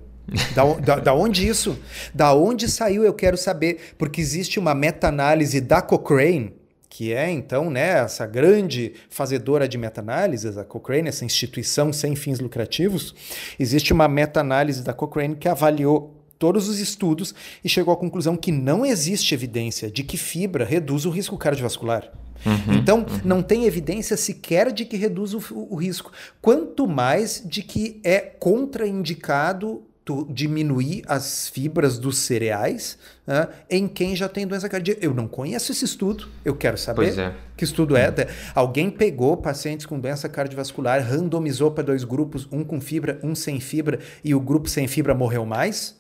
Da, 0.56 0.64
da, 0.74 0.96
da, 1.00 1.14
onde 1.14 1.48
isso? 1.48 1.78
Da 2.14 2.34
onde 2.34 2.70
saiu, 2.70 3.04
eu 3.04 3.14
quero 3.14 3.38
saber. 3.38 3.94
Porque 3.98 4.22
existe 4.22 4.60
uma 4.60 4.74
meta-análise 4.76 5.60
da 5.60 5.82
Cochrane, 5.82 6.54
que 6.94 7.12
é 7.12 7.32
então 7.32 7.72
né, 7.72 8.04
essa 8.04 8.24
grande 8.28 8.94
fazedora 9.10 9.68
de 9.68 9.80
meta-análises, 9.80 10.60
a 10.60 10.64
Cochrane, 10.64 11.10
essa 11.10 11.26
instituição 11.26 11.92
sem 11.92 12.16
fins 12.16 12.40
lucrativos. 12.40 13.16
Existe 13.60 13.92
uma 13.92 14.08
meta-análise 14.08 14.84
da 14.84 14.94
Cochrane 14.94 15.36
que 15.36 15.50
avaliou 15.50 16.24
todos 16.38 16.70
os 16.70 16.78
estudos 16.78 17.34
e 17.64 17.68
chegou 17.68 17.92
à 17.92 17.98
conclusão 17.98 18.38
que 18.38 18.52
não 18.52 18.86
existe 18.86 19.34
evidência 19.34 19.90
de 19.90 20.04
que 20.04 20.18
fibra 20.18 20.64
reduz 20.64 21.08
o 21.08 21.10
risco 21.10 21.36
cardiovascular. 21.36 22.12
Uhum, 22.46 22.76
então, 22.76 23.00
uhum. 23.00 23.22
não 23.26 23.42
tem 23.42 23.66
evidência 23.66 24.16
sequer 24.16 24.72
de 24.72 24.86
que 24.86 24.96
reduz 24.96 25.34
o, 25.34 25.42
o, 25.52 25.76
risco. 25.76 26.12
Quanto 26.40 26.88
mais 26.88 27.42
de 27.44 27.64
que 27.64 28.00
é 28.04 28.20
contraindicado 28.20 29.82
tu 30.06 30.28
diminuir 30.30 31.04
as 31.08 31.48
fibras 31.48 31.98
dos 31.98 32.18
cereais 32.18 32.98
né, 33.26 33.48
em 33.70 33.88
quem 33.88 34.16
já 34.16 34.28
tem 34.28 34.46
doença 34.46 34.68
cardíaca. 34.68 35.04
Eu 35.04 35.14
não 35.14 35.28
conheço 35.28 35.72
esse 35.72 35.86
estudo, 35.86 36.28
eu 36.44 36.56
quero 36.56 36.78
saber 36.78 37.18
é. 37.18 37.34
que 37.56 37.64
estudo 37.64 37.96
é. 37.96 38.14
Alguém 38.54 38.90
pegou 38.90 39.38
pacientes 39.38 39.86
com 39.86 40.00
doença 40.00 40.28
cardiovascular, 40.28 41.02
randomizou 41.02 41.72
para 41.72 41.84
dois 41.84 42.04
grupos, 42.04 42.48
um 42.52 42.64
com 42.64 42.82
fibra, 42.82 43.20
um 43.24 43.34
sem 43.34 43.60
fibra, 43.60 44.00
e 44.24 44.36
o 44.36 44.40
grupo 44.40 44.68
sem 44.68 44.88
fibra 44.88 45.16
morreu 45.16 45.46
mais? 45.46 45.96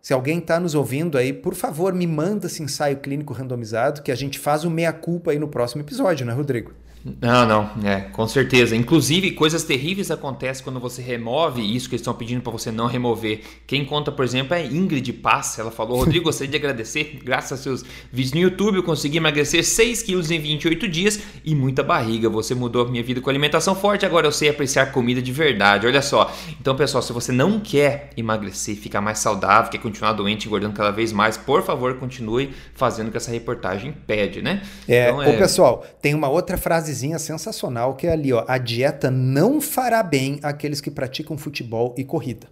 Se 0.00 0.12
alguém 0.12 0.38
está 0.38 0.58
nos 0.58 0.74
ouvindo 0.74 1.18
aí, 1.18 1.32
por 1.32 1.54
favor, 1.54 1.92
me 1.92 2.06
manda 2.06 2.46
esse 2.46 2.62
ensaio 2.62 2.98
clínico 2.98 3.32
randomizado 3.32 4.02
que 4.02 4.12
a 4.12 4.14
gente 4.14 4.38
faz 4.38 4.64
o 4.64 4.70
meia-culpa 4.70 5.32
aí 5.32 5.38
no 5.38 5.48
próximo 5.48 5.82
episódio, 5.82 6.24
né, 6.24 6.32
Rodrigo? 6.32 6.72
Não, 7.20 7.46
não, 7.46 7.88
é, 7.88 8.00
com 8.00 8.26
certeza. 8.26 8.76
Inclusive, 8.76 9.32
coisas 9.32 9.64
terríveis 9.64 10.10
acontecem 10.10 10.62
quando 10.64 10.80
você 10.80 11.00
remove 11.00 11.62
isso 11.62 11.88
que 11.88 11.94
eles 11.94 12.00
estão 12.00 12.14
pedindo 12.14 12.42
para 12.42 12.52
você 12.52 12.70
não 12.70 12.86
remover. 12.86 13.40
Quem 13.66 13.84
conta, 13.84 14.10
por 14.12 14.24
exemplo, 14.24 14.54
é 14.54 14.64
Ingrid 14.64 15.12
Paz. 15.14 15.58
Ela 15.58 15.70
falou: 15.70 15.98
Rodrigo, 16.04 16.26
gostaria 16.26 16.50
de 16.50 16.56
agradecer. 16.56 17.20
Graças 17.24 17.58
a 17.58 17.62
seus 17.62 17.84
vídeos 18.12 18.34
no 18.34 18.40
YouTube, 18.40 18.76
eu 18.76 18.82
consegui 18.82 19.18
emagrecer 19.18 19.64
6 19.64 20.02
quilos 20.02 20.30
em 20.30 20.38
28 20.38 20.88
dias 20.88 21.20
e 21.44 21.54
muita 21.54 21.82
barriga. 21.82 22.28
Você 22.28 22.54
mudou 22.54 22.88
minha 22.88 23.02
vida 23.02 23.20
com 23.20 23.30
alimentação 23.30 23.74
forte, 23.74 24.04
agora 24.04 24.26
eu 24.26 24.32
sei 24.32 24.48
apreciar 24.48 24.92
comida 24.92 25.22
de 25.22 25.32
verdade. 25.32 25.86
Olha 25.86 26.02
só. 26.02 26.32
Então, 26.60 26.76
pessoal, 26.76 27.02
se 27.02 27.12
você 27.12 27.32
não 27.32 27.60
quer 27.60 28.10
emagrecer, 28.16 28.76
ficar 28.76 29.00
mais 29.00 29.18
saudável, 29.18 29.70
quer 29.70 29.78
continuar 29.78 30.12
doente, 30.12 30.46
engordando 30.46 30.74
cada 30.74 30.90
vez 30.90 31.12
mais, 31.12 31.36
por 31.36 31.62
favor, 31.62 31.94
continue 31.94 32.50
fazendo 32.74 33.08
o 33.08 33.10
que 33.10 33.16
essa 33.16 33.30
reportagem 33.30 33.92
pede, 34.06 34.42
né? 34.42 34.62
É, 34.86 35.08
então, 35.08 35.22
é... 35.22 35.28
Ô, 35.30 35.38
pessoal, 35.38 35.86
tem 36.00 36.14
uma 36.14 36.28
outra 36.28 36.56
frase 36.56 36.97
frasezinha 36.98 37.18
sensacional 37.18 37.94
que 37.94 38.06
é 38.06 38.12
ali, 38.12 38.32
ó, 38.32 38.44
a 38.48 38.58
dieta 38.58 39.10
não 39.10 39.60
fará 39.60 40.02
bem 40.02 40.40
aqueles 40.42 40.80
que 40.80 40.90
praticam 40.90 41.38
futebol 41.38 41.94
e 41.96 42.04
corrida. 42.04 42.48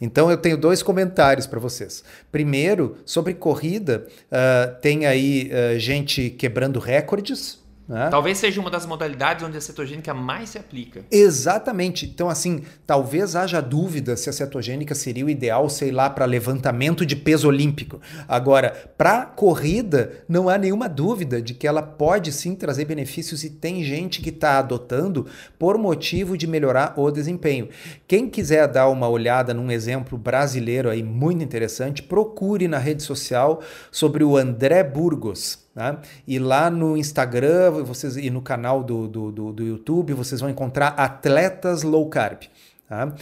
Então 0.00 0.30
eu 0.30 0.36
tenho 0.36 0.56
dois 0.56 0.82
comentários 0.82 1.46
para 1.46 1.60
vocês. 1.60 2.02
Primeiro, 2.32 2.96
sobre 3.06 3.34
corrida, 3.34 4.06
uh, 4.26 4.80
tem 4.80 5.06
aí 5.06 5.50
uh, 5.50 5.78
gente 5.78 6.30
quebrando 6.30 6.80
recordes, 6.80 7.62
né? 7.86 8.08
Talvez 8.10 8.38
seja 8.38 8.60
uma 8.60 8.70
das 8.70 8.86
modalidades 8.86 9.44
onde 9.44 9.56
a 9.56 9.60
cetogênica 9.60 10.14
mais 10.14 10.50
se 10.50 10.58
aplica. 10.58 11.04
Exatamente. 11.10 12.06
Então, 12.06 12.30
assim, 12.30 12.62
talvez 12.86 13.36
haja 13.36 13.60
dúvida 13.60 14.16
se 14.16 14.30
a 14.30 14.32
cetogênica 14.32 14.94
seria 14.94 15.24
o 15.26 15.30
ideal, 15.30 15.68
sei 15.68 15.90
lá, 15.90 16.08
para 16.08 16.24
levantamento 16.24 17.04
de 17.04 17.14
peso 17.14 17.48
olímpico. 17.48 18.00
Agora, 18.26 18.92
para 18.96 19.26
corrida, 19.26 20.24
não 20.28 20.48
há 20.48 20.56
nenhuma 20.56 20.88
dúvida 20.88 21.42
de 21.42 21.52
que 21.52 21.66
ela 21.66 21.82
pode 21.82 22.32
sim 22.32 22.54
trazer 22.54 22.86
benefícios 22.86 23.44
e 23.44 23.50
tem 23.50 23.84
gente 23.84 24.22
que 24.22 24.30
está 24.30 24.58
adotando 24.58 25.26
por 25.58 25.76
motivo 25.76 26.38
de 26.38 26.46
melhorar 26.46 26.94
o 26.96 27.10
desempenho. 27.10 27.68
Quem 28.08 28.30
quiser 28.30 28.66
dar 28.66 28.88
uma 28.88 29.08
olhada 29.08 29.52
num 29.52 29.70
exemplo 29.70 30.16
brasileiro 30.16 30.88
aí 30.88 31.02
muito 31.02 31.44
interessante, 31.44 32.02
procure 32.02 32.66
na 32.66 32.78
rede 32.78 33.02
social 33.02 33.60
sobre 33.90 34.24
o 34.24 34.36
André 34.36 34.82
Burgos. 34.82 35.63
Tá? 35.74 35.98
E 36.26 36.38
lá 36.38 36.70
no 36.70 36.96
Instagram 36.96 37.82
vocês, 37.82 38.16
e 38.16 38.30
no 38.30 38.40
canal 38.40 38.84
do, 38.84 39.08
do, 39.08 39.32
do, 39.32 39.52
do 39.52 39.62
YouTube 39.64 40.12
vocês 40.12 40.40
vão 40.40 40.48
encontrar 40.48 40.88
atletas 40.88 41.82
low 41.82 42.08
carb. 42.08 42.42
Tá? 42.88 43.12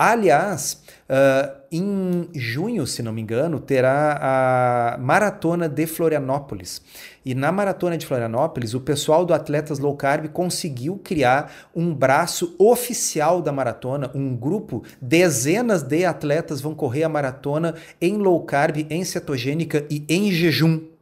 Aliás, 0.00 0.80
uh, 1.10 1.58
em 1.72 2.28
junho, 2.32 2.86
se 2.86 3.02
não 3.02 3.12
me 3.12 3.20
engano, 3.20 3.58
terá 3.58 4.94
a 4.94 4.98
Maratona 4.98 5.68
de 5.68 5.88
Florianópolis. 5.88 6.80
E 7.24 7.34
na 7.34 7.50
Maratona 7.50 7.98
de 7.98 8.06
Florianópolis, 8.06 8.74
o 8.74 8.80
pessoal 8.80 9.24
do 9.24 9.34
Atletas 9.34 9.80
Low 9.80 9.96
Carb 9.96 10.28
conseguiu 10.28 11.00
criar 11.02 11.52
um 11.74 11.92
braço 11.92 12.54
oficial 12.60 13.42
da 13.42 13.50
maratona, 13.50 14.08
um 14.14 14.36
grupo, 14.36 14.84
dezenas 15.02 15.82
de 15.82 16.04
atletas 16.04 16.60
vão 16.60 16.76
correr 16.76 17.02
a 17.02 17.08
maratona 17.08 17.74
em 18.00 18.16
low 18.16 18.40
carb, 18.44 18.86
em 18.88 19.04
cetogênica 19.04 19.84
e 19.90 20.04
em 20.08 20.30
jejum. 20.30 20.97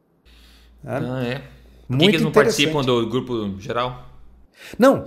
Ah, 0.86 1.24
é. 1.24 1.42
Por 1.88 1.98
que, 1.98 2.04
que 2.04 2.10
eles 2.12 2.22
não 2.22 2.32
participam 2.32 2.82
do 2.82 3.06
grupo 3.08 3.60
geral? 3.60 4.05
Não, 4.78 5.04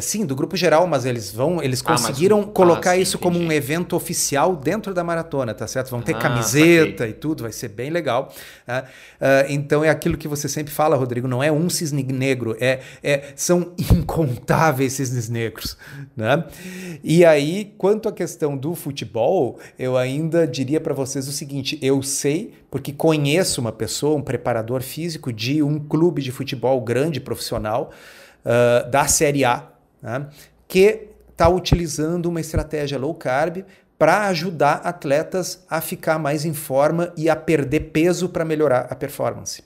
sim, 0.00 0.24
do 0.24 0.34
grupo 0.34 0.56
geral, 0.56 0.86
mas 0.86 1.04
eles 1.04 1.30
vão, 1.30 1.62
eles 1.62 1.82
ah, 1.84 1.88
conseguiram 1.88 2.40
ah, 2.40 2.46
colocar 2.46 2.92
ah, 2.92 2.94
sim, 2.94 3.02
isso 3.02 3.18
como 3.18 3.38
um 3.38 3.52
evento 3.52 3.94
oficial 3.94 4.56
dentro 4.56 4.94
da 4.94 5.04
maratona, 5.04 5.52
tá 5.52 5.66
certo? 5.66 5.90
Vão 5.90 6.00
ter 6.00 6.14
ah, 6.14 6.18
camiseta 6.18 7.06
e 7.06 7.12
tudo, 7.12 7.42
vai 7.42 7.52
ser 7.52 7.68
bem 7.68 7.90
legal. 7.90 8.32
Uh, 8.66 8.86
então 9.48 9.84
é 9.84 9.90
aquilo 9.90 10.16
que 10.16 10.26
você 10.26 10.48
sempre 10.48 10.72
fala, 10.72 10.96
Rodrigo, 10.96 11.28
não 11.28 11.42
é 11.42 11.52
um 11.52 11.68
cisne 11.68 12.02
negro, 12.02 12.56
é, 12.60 12.80
é 13.02 13.32
são 13.36 13.74
incontáveis 13.78 14.94
cisnes 14.94 15.28
negros, 15.28 15.76
né? 16.16 16.44
E 17.04 17.24
aí, 17.24 17.74
quanto 17.76 18.08
à 18.08 18.12
questão 18.12 18.56
do 18.56 18.74
futebol, 18.74 19.58
eu 19.78 19.96
ainda 19.96 20.46
diria 20.46 20.80
para 20.80 20.94
vocês 20.94 21.28
o 21.28 21.32
seguinte: 21.32 21.78
eu 21.82 22.02
sei 22.02 22.54
porque 22.70 22.92
conheço 22.92 23.60
uma 23.60 23.72
pessoa, 23.72 24.16
um 24.16 24.22
preparador 24.22 24.80
físico 24.82 25.30
de 25.30 25.62
um 25.62 25.78
clube 25.78 26.22
de 26.22 26.32
futebol 26.32 26.80
grande 26.80 27.20
profissional 27.20 27.90
uh, 28.44 28.90
da 28.90 29.06
Série 29.06 29.44
A, 29.44 29.68
né, 30.00 30.26
que 30.68 31.08
está 31.30 31.48
utilizando 31.48 32.26
uma 32.26 32.40
estratégia 32.40 32.98
low 32.98 33.14
carb 33.14 33.64
para 33.98 34.26
ajudar 34.28 34.80
atletas 34.84 35.64
a 35.70 35.80
ficar 35.80 36.18
mais 36.18 36.44
em 36.44 36.52
forma 36.52 37.12
e 37.16 37.30
a 37.30 37.36
perder 37.36 37.92
peso 37.92 38.28
para 38.28 38.44
melhorar 38.44 38.88
a 38.90 38.96
performance. 38.96 39.62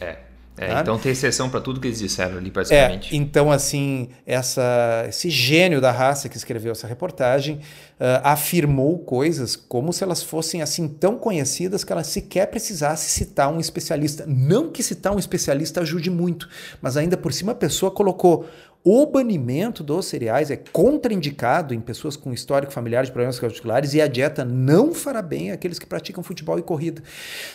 É. 0.00 0.27
É, 0.58 0.68
tá? 0.68 0.80
Então 0.80 0.98
tem 0.98 1.12
exceção 1.12 1.48
para 1.48 1.60
tudo 1.60 1.80
que 1.80 1.86
eles 1.86 1.98
disseram 2.00 2.36
ali, 2.38 2.50
basicamente. 2.50 3.14
É, 3.14 3.16
então, 3.16 3.50
assim, 3.50 4.08
essa, 4.26 5.06
esse 5.08 5.30
gênio 5.30 5.80
da 5.80 5.90
raça 5.90 6.28
que 6.28 6.36
escreveu 6.36 6.72
essa 6.72 6.86
reportagem 6.86 7.56
uh, 7.56 8.20
afirmou 8.24 8.98
coisas 8.98 9.54
como 9.54 9.92
se 9.92 10.02
elas 10.02 10.22
fossem 10.22 10.60
assim 10.62 10.88
tão 10.88 11.16
conhecidas 11.16 11.84
que 11.84 11.92
ela 11.92 12.02
sequer 12.04 12.46
precisasse 12.46 13.08
citar 13.10 13.52
um 13.52 13.60
especialista. 13.60 14.24
Não 14.26 14.70
que 14.70 14.82
citar 14.82 15.14
um 15.14 15.18
especialista 15.18 15.80
ajude 15.80 16.10
muito, 16.10 16.48
mas 16.82 16.96
ainda 16.96 17.16
por 17.16 17.32
cima 17.32 17.52
a 17.52 17.54
pessoa 17.54 17.90
colocou 17.90 18.48
o 18.90 19.04
banimento 19.04 19.84
dos 19.84 20.06
cereais 20.06 20.50
é 20.50 20.56
contraindicado 20.56 21.74
em 21.74 21.80
pessoas 21.80 22.16
com 22.16 22.32
histórico 22.32 22.72
familiar 22.72 23.04
de 23.04 23.12
problemas 23.12 23.38
cardiovasculares 23.38 23.92
e 23.92 24.00
a 24.00 24.06
dieta 24.06 24.46
não 24.46 24.94
fará 24.94 25.20
bem 25.20 25.50
àqueles 25.50 25.78
que 25.78 25.84
praticam 25.84 26.24
futebol 26.24 26.58
e 26.58 26.62
corrida. 26.62 27.02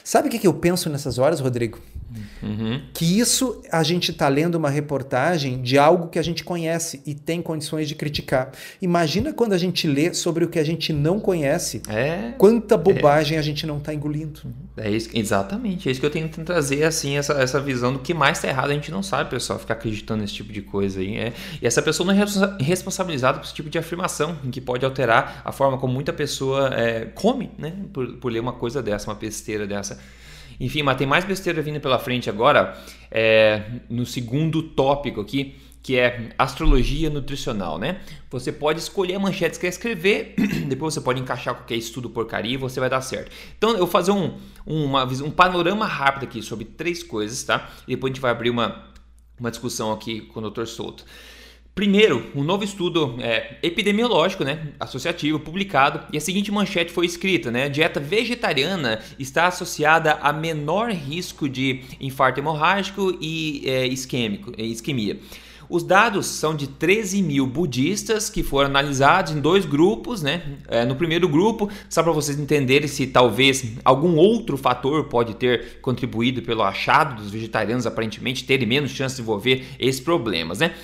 Sabe 0.03 0.27
o 0.27 0.31
que, 0.31 0.45
eu 0.45 0.53
penso 0.53 0.91
nessas 0.91 1.17
horas, 1.17 1.39
Rodrigo? 1.39 1.79
Uhum. 2.43 2.83
Que 2.93 3.19
isso 3.19 3.63
a 3.71 3.81
gente 3.81 4.11
está 4.11 4.27
lendo 4.27 4.53
uma 4.53 4.69
reportagem 4.69 5.59
de 5.59 5.75
algo 5.75 6.09
que 6.09 6.19
a 6.19 6.21
gente 6.21 6.43
conhece 6.43 7.01
e 7.03 7.15
tem 7.15 7.41
condições 7.41 7.87
de 7.87 7.95
criticar. 7.95 8.51
Imagina 8.79 9.33
quando 9.33 9.53
a 9.53 9.57
gente 9.57 9.87
lê 9.87 10.13
sobre 10.13 10.45
o 10.45 10.47
que 10.47 10.59
a 10.59 10.63
gente 10.63 10.93
não 10.93 11.19
conhece, 11.19 11.81
é, 11.87 12.33
quanta 12.37 12.77
bobagem 12.77 13.37
é. 13.37 13.39
a 13.39 13.43
gente 13.43 13.65
não 13.65 13.79
está 13.79 13.91
engolindo. 13.91 14.41
É 14.77 14.91
isso, 14.91 15.09
exatamente, 15.13 15.89
é 15.89 15.91
isso 15.91 15.99
que 15.99 16.05
eu 16.05 16.11
tento 16.11 16.43
trazer 16.43 16.83
assim 16.83 17.17
essa, 17.17 17.33
essa 17.33 17.59
visão 17.59 17.93
do 17.93 17.99
que 17.99 18.13
mais 18.13 18.37
está 18.37 18.47
errado 18.47 18.69
a 18.69 18.73
gente 18.73 18.91
não 18.91 19.01
sabe, 19.01 19.29
pessoal, 19.29 19.57
ficar 19.57 19.73
acreditando 19.73 20.21
nesse 20.21 20.33
tipo 20.33 20.51
de 20.51 20.61
coisa 20.61 20.99
aí. 20.99 21.22
É. 21.23 21.33
E 21.61 21.67
essa 21.67 21.81
pessoa 21.81 22.11
não 22.11 22.21
é 22.21 22.25
responsabilizada 22.59 23.39
por 23.39 23.45
esse 23.45 23.53
tipo 23.53 23.69
de 23.69 23.77
afirmação, 23.77 24.35
que 24.51 24.59
pode 24.59 24.83
alterar 24.83 25.41
a 25.45 25.51
forma 25.51 25.77
como 25.77 25.93
muita 25.93 26.11
pessoa 26.11 26.73
é, 26.73 27.05
come, 27.05 27.51
né? 27.57 27.73
Por, 27.93 28.17
por 28.17 28.31
ler 28.31 28.39
uma 28.39 28.53
coisa 28.53 28.81
dessa, 28.81 29.09
uma 29.09 29.15
besteira 29.15 29.65
dessa. 29.65 29.99
Enfim, 30.59 30.83
mas 30.83 30.97
tem 30.97 31.07
mais 31.07 31.25
besteira 31.25 31.61
vindo 31.61 31.79
pela 31.79 31.99
frente 31.99 32.29
agora, 32.29 32.77
é, 33.09 33.63
no 33.89 34.05
segundo 34.05 34.61
tópico 34.61 35.21
aqui, 35.21 35.55
que 35.83 35.97
é 35.97 36.29
astrologia 36.37 37.09
nutricional, 37.09 37.77
né? 37.77 37.99
Você 38.31 38.53
pode 38.53 38.79
escolher 38.79 39.15
a 39.15 39.19
manchete 39.19 39.55
que 39.55 39.61
quer 39.61 39.67
escrever, 39.67 40.33
depois 40.67 40.93
você 40.93 41.01
pode 41.01 41.19
encaixar 41.19 41.53
qualquer 41.53 41.75
estudo 41.75 42.09
porcaria 42.09 42.53
e 42.53 42.57
você 42.57 42.79
vai 42.79 42.89
dar 42.89 43.01
certo. 43.01 43.29
Então 43.57 43.71
eu 43.71 43.79
vou 43.79 43.87
fazer 43.87 44.11
um, 44.11 44.37
uma, 44.65 45.03
um 45.03 45.29
panorama 45.29 45.85
rápido 45.85 46.23
aqui 46.23 46.41
sobre 46.41 46.63
três 46.63 47.03
coisas, 47.03 47.43
tá? 47.43 47.69
E 47.85 47.95
depois 47.95 48.11
a 48.11 48.13
gente 48.13 48.21
vai 48.21 48.31
abrir 48.31 48.49
uma, 48.49 48.85
uma 49.39 49.51
discussão 49.51 49.91
aqui 49.91 50.21
com 50.21 50.39
o 50.39 50.49
Dr. 50.49 50.65
Souto. 50.65 51.05
Primeiro, 51.75 52.31
um 52.35 52.43
novo 52.43 52.63
estudo 52.63 53.15
é, 53.19 53.57
epidemiológico, 53.63 54.43
né, 54.43 54.73
associativo, 54.79 55.39
publicado, 55.39 56.05
e 56.13 56.17
a 56.17 56.21
seguinte 56.21 56.51
manchete 56.51 56.91
foi 56.91 57.07
escrita, 57.07 57.49
né, 57.49 57.67
dieta 57.67 57.99
vegetariana 57.99 59.01
está 59.17 59.47
associada 59.47 60.13
a 60.21 60.31
menor 60.31 60.91
risco 60.91 61.49
de 61.49 61.81
infarto 61.99 62.39
hemorrágico 62.39 63.17
e 63.19 63.63
é, 63.65 63.87
isquêmico, 63.87 64.53
é, 64.55 64.61
isquemia. 64.61 65.19
Os 65.73 65.81
dados 65.81 66.27
são 66.27 66.55
de 66.55 66.67
13 66.67 67.23
mil 67.23 67.47
budistas 67.47 68.29
que 68.29 68.43
foram 68.43 68.69
analisados 68.69 69.31
em 69.31 69.41
dois 69.41 69.65
grupos, 69.65 70.21
né? 70.21 70.43
É, 70.67 70.85
no 70.85 70.95
primeiro 70.95 71.27
grupo, 71.27 71.67
só 71.89 72.03
para 72.03 72.11
vocês 72.11 72.37
entenderem 72.37 72.87
se 72.87 73.07
talvez 73.07 73.73
algum 73.83 74.15
outro 74.15 74.55
fator 74.55 75.05
pode 75.05 75.33
ter 75.33 75.79
contribuído 75.81 76.43
pelo 76.43 76.61
achado 76.61 77.19
dos 77.19 77.31
vegetarianos 77.31 77.87
aparentemente 77.87 78.43
terem 78.43 78.67
menos 78.67 78.91
chance 78.91 79.15
de 79.15 79.21
desenvolver 79.23 79.65
esses 79.79 79.99
problemas, 79.99 80.59
né? 80.59 80.75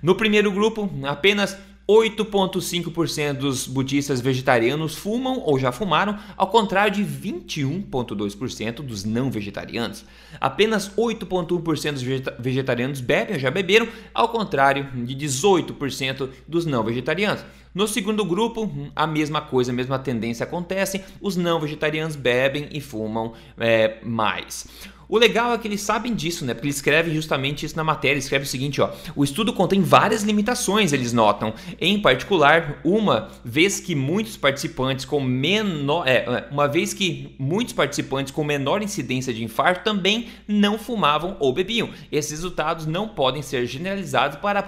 No 0.00 0.14
primeiro 0.14 0.50
grupo, 0.50 0.88
apenas 1.02 1.54
8,5% 1.88 3.32
dos 3.32 3.66
budistas 3.66 4.20
vegetarianos 4.20 4.94
fumam 4.94 5.40
ou 5.40 5.58
já 5.58 5.72
fumaram, 5.72 6.18
ao 6.36 6.48
contrário 6.48 6.94
de 6.94 7.02
21,2% 7.02 8.82
dos 8.82 9.04
não 9.04 9.30
vegetarianos. 9.30 10.04
Apenas 10.38 10.90
8,1% 10.90 11.92
dos 11.92 12.02
vegetarianos 12.38 13.00
bebem 13.00 13.36
ou 13.36 13.40
já 13.40 13.50
beberam, 13.50 13.88
ao 14.12 14.28
contrário 14.28 14.86
de 14.92 15.16
18% 15.16 16.28
dos 16.46 16.66
não 16.66 16.84
vegetarianos. 16.84 17.42
No 17.74 17.88
segundo 17.88 18.24
grupo, 18.24 18.70
a 18.94 19.06
mesma 19.06 19.40
coisa, 19.40 19.70
a 19.70 19.74
mesma 19.74 19.98
tendência 19.98 20.44
acontece: 20.44 21.02
os 21.20 21.36
não 21.36 21.60
vegetarianos 21.60 22.16
bebem 22.16 22.68
e 22.72 22.80
fumam 22.80 23.32
é, 23.58 23.98
mais. 24.02 24.66
O 25.08 25.16
legal 25.16 25.52
é 25.52 25.58
que 25.58 25.66
eles 25.66 25.80
sabem 25.80 26.14
disso, 26.14 26.44
né? 26.44 26.52
Porque 26.52 26.66
eles 26.66 26.76
escrevem 26.76 27.14
justamente 27.14 27.64
isso 27.64 27.76
na 27.76 27.82
matéria. 27.82 28.18
Escreve 28.18 28.44
o 28.44 28.48
seguinte, 28.48 28.80
ó: 28.80 28.90
o 29.16 29.24
estudo 29.24 29.52
contém 29.52 29.80
várias 29.80 30.22
limitações, 30.22 30.92
eles 30.92 31.12
notam. 31.12 31.54
Em 31.80 32.00
particular, 32.00 32.80
uma 32.84 33.30
vez 33.44 33.80
que 33.80 33.94
muitos 33.94 34.36
participantes 34.36 35.04
com 35.04 35.20
menor, 35.20 36.06
é, 36.06 36.16
é, 36.16 36.48
uma 36.50 36.68
vez 36.68 36.92
que 36.92 37.34
muitos 37.38 37.72
participantes 37.72 38.32
com 38.32 38.44
menor 38.44 38.82
incidência 38.82 39.32
de 39.32 39.42
infarto 39.42 39.82
também 39.82 40.28
não 40.46 40.78
fumavam 40.78 41.36
ou 41.40 41.52
bebiam. 41.52 41.88
Esses 42.12 42.32
resultados 42.32 42.84
não 42.84 43.08
podem 43.08 43.40
ser 43.40 43.66
generalizados 43.66 44.38
para, 44.38 44.62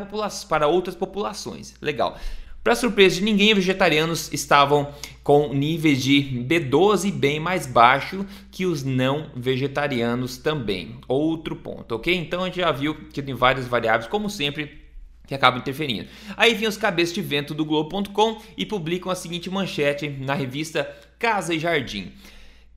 para 0.49 0.66
outras 0.66 0.97
populações. 0.97 1.75
Legal. 1.82 2.18
Para 2.62 2.75
surpresa 2.75 3.17
de 3.17 3.23
ninguém, 3.23 3.55
vegetarianos 3.55 4.31
estavam 4.35 4.93
com 5.23 5.55
níveis 5.55 6.02
de 6.02 6.23
B12 6.47 7.11
bem 7.11 7.40
mais 7.40 7.67
baixo 7.67 8.26
que 8.50 8.67
os 8.67 8.85
não 8.85 9.31
vegetarianos 9.35 10.37
também. 10.37 10.99
Outro 11.09 11.57
ponto, 11.57 11.95
ok? 11.95 12.14
Então 12.14 12.43
a 12.43 12.47
gente 12.47 12.61
já 12.61 12.71
viu 12.71 12.95
que 12.95 13.23
tem 13.23 13.35
várias 13.35 13.67
variáveis, 13.67 14.11
como 14.11 14.29
sempre, 14.29 14.79
que 15.26 15.35
acabam 15.35 15.61
interferindo. 15.61 16.09
Aí 16.37 16.55
vem 16.55 16.69
os 16.69 16.76
cabeças 16.76 17.14
de 17.14 17.23
vento 17.23 17.55
do 17.55 17.64
Globo.com 17.64 18.43
e 18.59 18.67
publicam 18.67 19.11
a 19.11 19.14
seguinte 19.14 19.49
manchete 19.49 20.09
na 20.09 20.35
revista 20.35 20.85
Casa 21.19 21.55
e 21.55 21.59
Jardim 21.59 22.12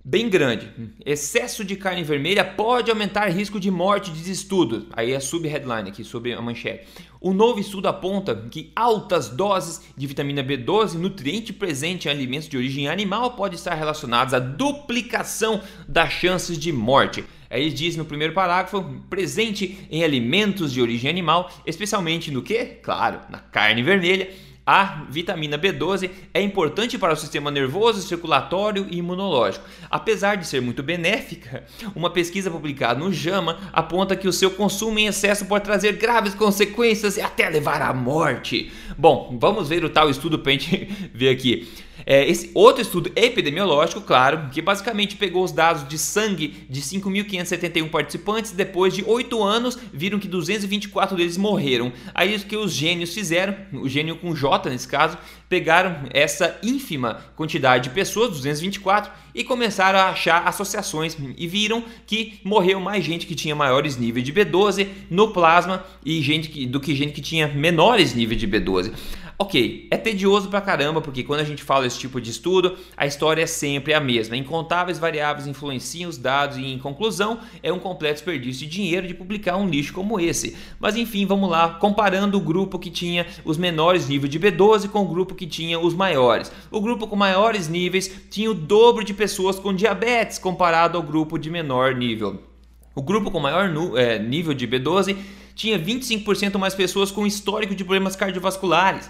bem 0.04 0.30
grande. 0.30 0.70
Excesso 1.06 1.64
de 1.64 1.76
carne 1.76 2.04
vermelha 2.04 2.44
pode 2.44 2.92
aumentar 2.92 3.30
risco 3.30 3.60
de 3.60 3.72
morte, 3.72 4.12
diz 4.12 4.28
estudo. 4.28 4.88
Aí 4.92 5.14
é 5.14 5.20
sub-headline 5.20 5.90
aqui, 5.90 6.04
sobre 6.04 6.34
a 6.34 6.42
manchete. 6.42 6.86
O 7.22 7.34
novo 7.34 7.60
estudo 7.60 7.88
aponta 7.88 8.36
que 8.52 8.72
altas 8.76 9.30
doses 9.30 9.82
de 9.96 10.06
vitamina 10.06 10.44
B12, 10.44 10.96
nutriente 10.96 11.54
presente 11.54 12.08
em 12.08 12.12
alimentos 12.12 12.50
de 12.50 12.58
origem 12.58 12.90
animal, 12.90 13.32
pode 13.32 13.56
estar 13.56 13.76
relacionados 13.76 14.34
à 14.34 14.40
duplicação 14.40 15.62
das 15.88 16.12
chances 16.12 16.58
de 16.58 16.72
morte. 16.74 17.24
Aí 17.50 17.70
diz 17.70 17.96
no 17.96 18.04
primeiro 18.04 18.34
parágrafo, 18.34 18.84
presente 19.10 19.88
em 19.90 20.04
alimentos 20.04 20.74
de 20.74 20.82
origem 20.82 21.10
animal, 21.10 21.50
especialmente 21.66 22.32
no 22.32 22.42
que? 22.42 22.66
Claro, 22.82 23.22
na 23.30 23.38
carne 23.38 23.84
vermelha 23.84 24.30
a 24.66 25.06
vitamina 25.10 25.58
B12 25.58 26.10
é 26.34 26.42
importante 26.42 26.98
para 26.98 27.14
o 27.14 27.18
sistema 27.18 27.52
nervoso, 27.52 28.02
circulatório 28.02 28.88
e 28.90 28.98
imunológico. 28.98 29.66
Apesar 29.90 30.36
de 30.36 30.48
ser 30.48 30.62
muito 30.62 30.82
benéfica, 30.82 31.66
uma 31.94 32.10
pesquisa 32.10 32.50
publicada 32.50 33.00
no 33.00 33.12
JAMA 33.12 33.58
aponta 33.74 34.16
que 34.16 34.28
o 34.28 34.34
seu 34.34 34.52
consumo 34.52 34.98
em 35.00 35.08
excesso 35.08 35.46
pode 35.46 35.66
trazer 35.66 35.94
graves 35.94 36.34
consequências 36.34 37.18
e 37.18 37.22
até 37.22 37.50
levar 37.50 37.82
à 37.82 37.94
morte. 37.94 38.72
Bom, 38.98 39.38
vamos 39.40 39.68
ver 39.68 39.84
o 39.84 39.90
tal 39.90 40.10
estudo 40.10 40.40
para 40.40 40.54
a 40.54 40.58
gente 40.58 40.86
ver 41.14 41.30
aqui. 41.30 41.68
É, 42.06 42.28
esse 42.30 42.52
outro 42.54 42.82
estudo 42.82 43.12
epidemiológico, 43.16 44.02
claro, 44.02 44.50
que 44.52 44.62
basicamente 44.62 45.16
pegou 45.16 45.44
os 45.44 45.52
dados 45.52 45.88
de 45.88 45.98
sangue 45.98 46.66
de 46.70 46.82
5.571 46.82 47.90
participantes, 47.90 48.52
depois 48.52 48.94
de 48.94 49.04
8 49.06 49.44
anos, 49.44 49.78
viram 49.92 50.20
que 50.20 50.28
224 50.28 51.16
deles 51.16 51.38
morreram. 51.38 51.92
Aí 52.14 52.36
o 52.36 52.40
que 52.40 52.58
os 52.58 52.74
gênios 52.74 53.14
fizeram, 53.14 53.56
o 53.74 53.88
gênio 53.88 54.16
com 54.16 54.36
J 54.36 54.70
nesse 54.70 54.88
caso, 54.88 55.18
pegaram 55.48 56.08
essa 56.12 56.60
ínfima 56.64 57.24
quantidade 57.36 57.86
de 57.86 57.90
pessoas, 57.92 58.30
224, 58.32 59.12
e 59.36 59.44
começaram 59.44 60.00
a 60.00 60.10
achar 60.10 60.48
associações 60.48 61.18
e 61.38 61.48
viram 61.48 61.84
que 62.06 62.40
morreu 62.44 62.80
mais 62.80 63.04
gente 63.04 63.26
que 63.26 63.36
tinha 63.36 63.56
maiores 63.56 63.98
níveis 63.98 64.26
de 64.26 64.32
B12 64.32 64.88
no 65.10 65.32
plasma 65.32 65.84
e 66.06 66.22
gente 66.22 66.50
que, 66.50 66.66
do 66.66 66.80
que 66.80 66.96
gente 66.96 67.14
que 67.14 67.22
tinha 67.22 67.48
menores 67.48 68.14
níveis 68.14 68.40
de 68.40 68.48
B12. 68.48 68.92
Ok, 69.38 69.88
é 69.90 69.98
tedioso 69.98 70.48
pra 70.48 70.62
caramba, 70.62 71.02
porque 71.02 71.24
quando 71.24 71.40
a 71.40 71.44
gente 71.44 71.64
fala 71.64 71.88
esse 71.88 71.98
tipo 71.98 72.22
de 72.22 72.30
estudo, 72.30 72.78
a 72.96 73.08
história 73.08 73.42
é 73.42 73.48
sempre 73.48 73.94
a 73.94 74.00
mesma. 74.00 74.38
Incontáveis 74.38 75.00
variáveis 75.00 75.48
influenciam 75.48 76.10
os 76.10 76.18
dados 76.18 76.58
e, 76.58 76.66
em 76.66 76.78
conclusão, 76.78 77.40
é 77.64 77.74
um 77.74 77.80
completo 77.80 78.16
desperdício 78.16 78.68
de 78.68 78.72
dinheiro 78.72 79.08
de 79.08 79.14
publicar 79.14 79.58
um 79.58 79.68
lixo 79.68 79.92
como 79.92 80.20
esse. 80.20 80.56
Mas 80.80 80.96
enfim, 80.96 81.26
vamos 81.26 81.50
lá, 81.50 81.70
comparando 81.70 82.38
o 82.38 82.42
grupo 82.42 82.78
que 82.78 82.92
tinha 82.92 83.26
os 83.44 83.58
menores 83.58 84.08
níveis 84.08 84.32
de 84.32 84.40
B12 84.40 84.88
com 84.90 85.02
o 85.02 85.08
grupo 85.08 85.34
que 85.34 85.48
tinha 85.48 85.80
os 85.80 85.96
maiores. 85.96 86.52
O 86.70 86.80
grupo 86.80 87.08
com 87.08 87.16
maiores 87.16 87.68
níveis 87.68 88.12
tinha 88.30 88.52
o 88.52 88.54
dobro 88.54 89.04
de 89.04 89.16
pessoas 89.16 89.58
com 89.58 89.74
diabetes 89.74 90.38
comparado 90.38 90.96
ao 90.96 91.04
grupo 91.04 91.40
de 91.40 91.50
menor 91.50 91.96
nível. 91.96 92.40
O 92.96 93.02
grupo 93.02 93.32
com 93.32 93.40
maior 93.40 93.72
é, 93.98 94.20
nível 94.20 94.54
de 94.54 94.68
B12 94.68 95.18
tinha 95.56 95.80
25% 95.80 96.58
mais 96.60 96.76
pessoas 96.76 97.12
com 97.12 97.26
histórico 97.26 97.74
de 97.74 97.84
problemas 97.84 98.16
cardiovasculares 98.16 99.10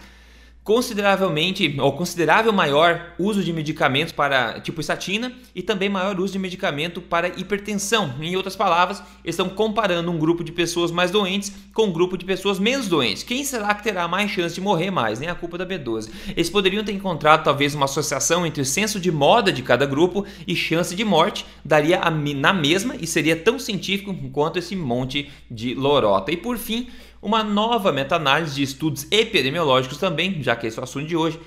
consideravelmente 0.64 1.76
ou 1.80 1.92
considerável 1.92 2.54
maior 2.54 3.14
uso 3.20 3.44
de 3.44 3.52
medicamentos 3.52 4.14
para 4.14 4.62
tipo 4.62 4.80
estatina 4.80 5.34
e 5.54 5.62
também 5.62 5.90
maior 5.90 6.20
uso 6.20 6.34
de 6.34 6.40
medicamento 6.40 7.02
para 7.02 7.28
hipertensão. 7.28 8.16
Em 8.22 8.36
outras 8.36 8.56
palavras, 8.56 9.04
estão 9.26 9.50
comparando 9.50 10.10
um 10.10 10.18
grupo 10.18 10.44
de 10.44 10.52
pessoas 10.52 10.90
mais 10.90 11.12
doentes 11.12 11.52
com 11.74 11.88
um 11.88 11.92
grupo 11.92 12.18
de 12.18 12.24
pessoas 12.24 12.60
menos 12.60 12.88
doentes. 12.88 13.24
Quem 13.24 13.44
será 13.44 13.74
que 13.74 13.84
terá 13.84 14.08
mais 14.08 14.32
chance 14.32 14.56
de 14.56 14.62
morrer 14.62 14.90
mais? 14.90 15.20
Nem 15.20 15.30
a 15.30 15.36
culpa 15.36 15.58
da 15.58 15.66
B12. 15.66 16.10
Eles 16.30 16.50
poderiam 16.50 16.84
ter 16.84 16.94
encontrado 16.94 17.44
talvez 17.44 17.76
uma 17.76 17.86
associação 17.86 18.46
entre 18.46 18.62
o 18.62 18.66
senso 18.66 19.00
de 19.00 19.12
moda 19.12 19.52
de 19.52 19.62
cada 19.62 19.86
grupo 19.86 20.26
e 20.48 20.56
chance 20.56 20.96
de 20.96 21.04
morte, 21.04 21.46
daria 21.64 22.00
na 22.38 22.54
mesma 22.54 22.96
e 23.00 23.06
seria 23.06 23.36
tão 23.36 23.60
científico 23.60 24.14
quanto 24.32 24.60
esse 24.60 24.76
monte 24.76 25.30
de 25.50 25.74
lorota. 25.74 26.32
E 26.32 26.38
por 26.38 26.58
fim, 26.58 26.88
uma 27.24 27.42
nova 27.42 27.92
meta-análise 27.92 28.56
de 28.56 28.64
estudos 28.64 29.08
epidemiológicos 29.10 29.98
também, 29.98 30.44
já 30.44 30.56
que 30.56 30.68
esse 30.68 30.78
é 30.78 30.82
o 30.82 30.84
assunto 30.84 31.08
de 31.08 31.16
hoje, 31.16 31.40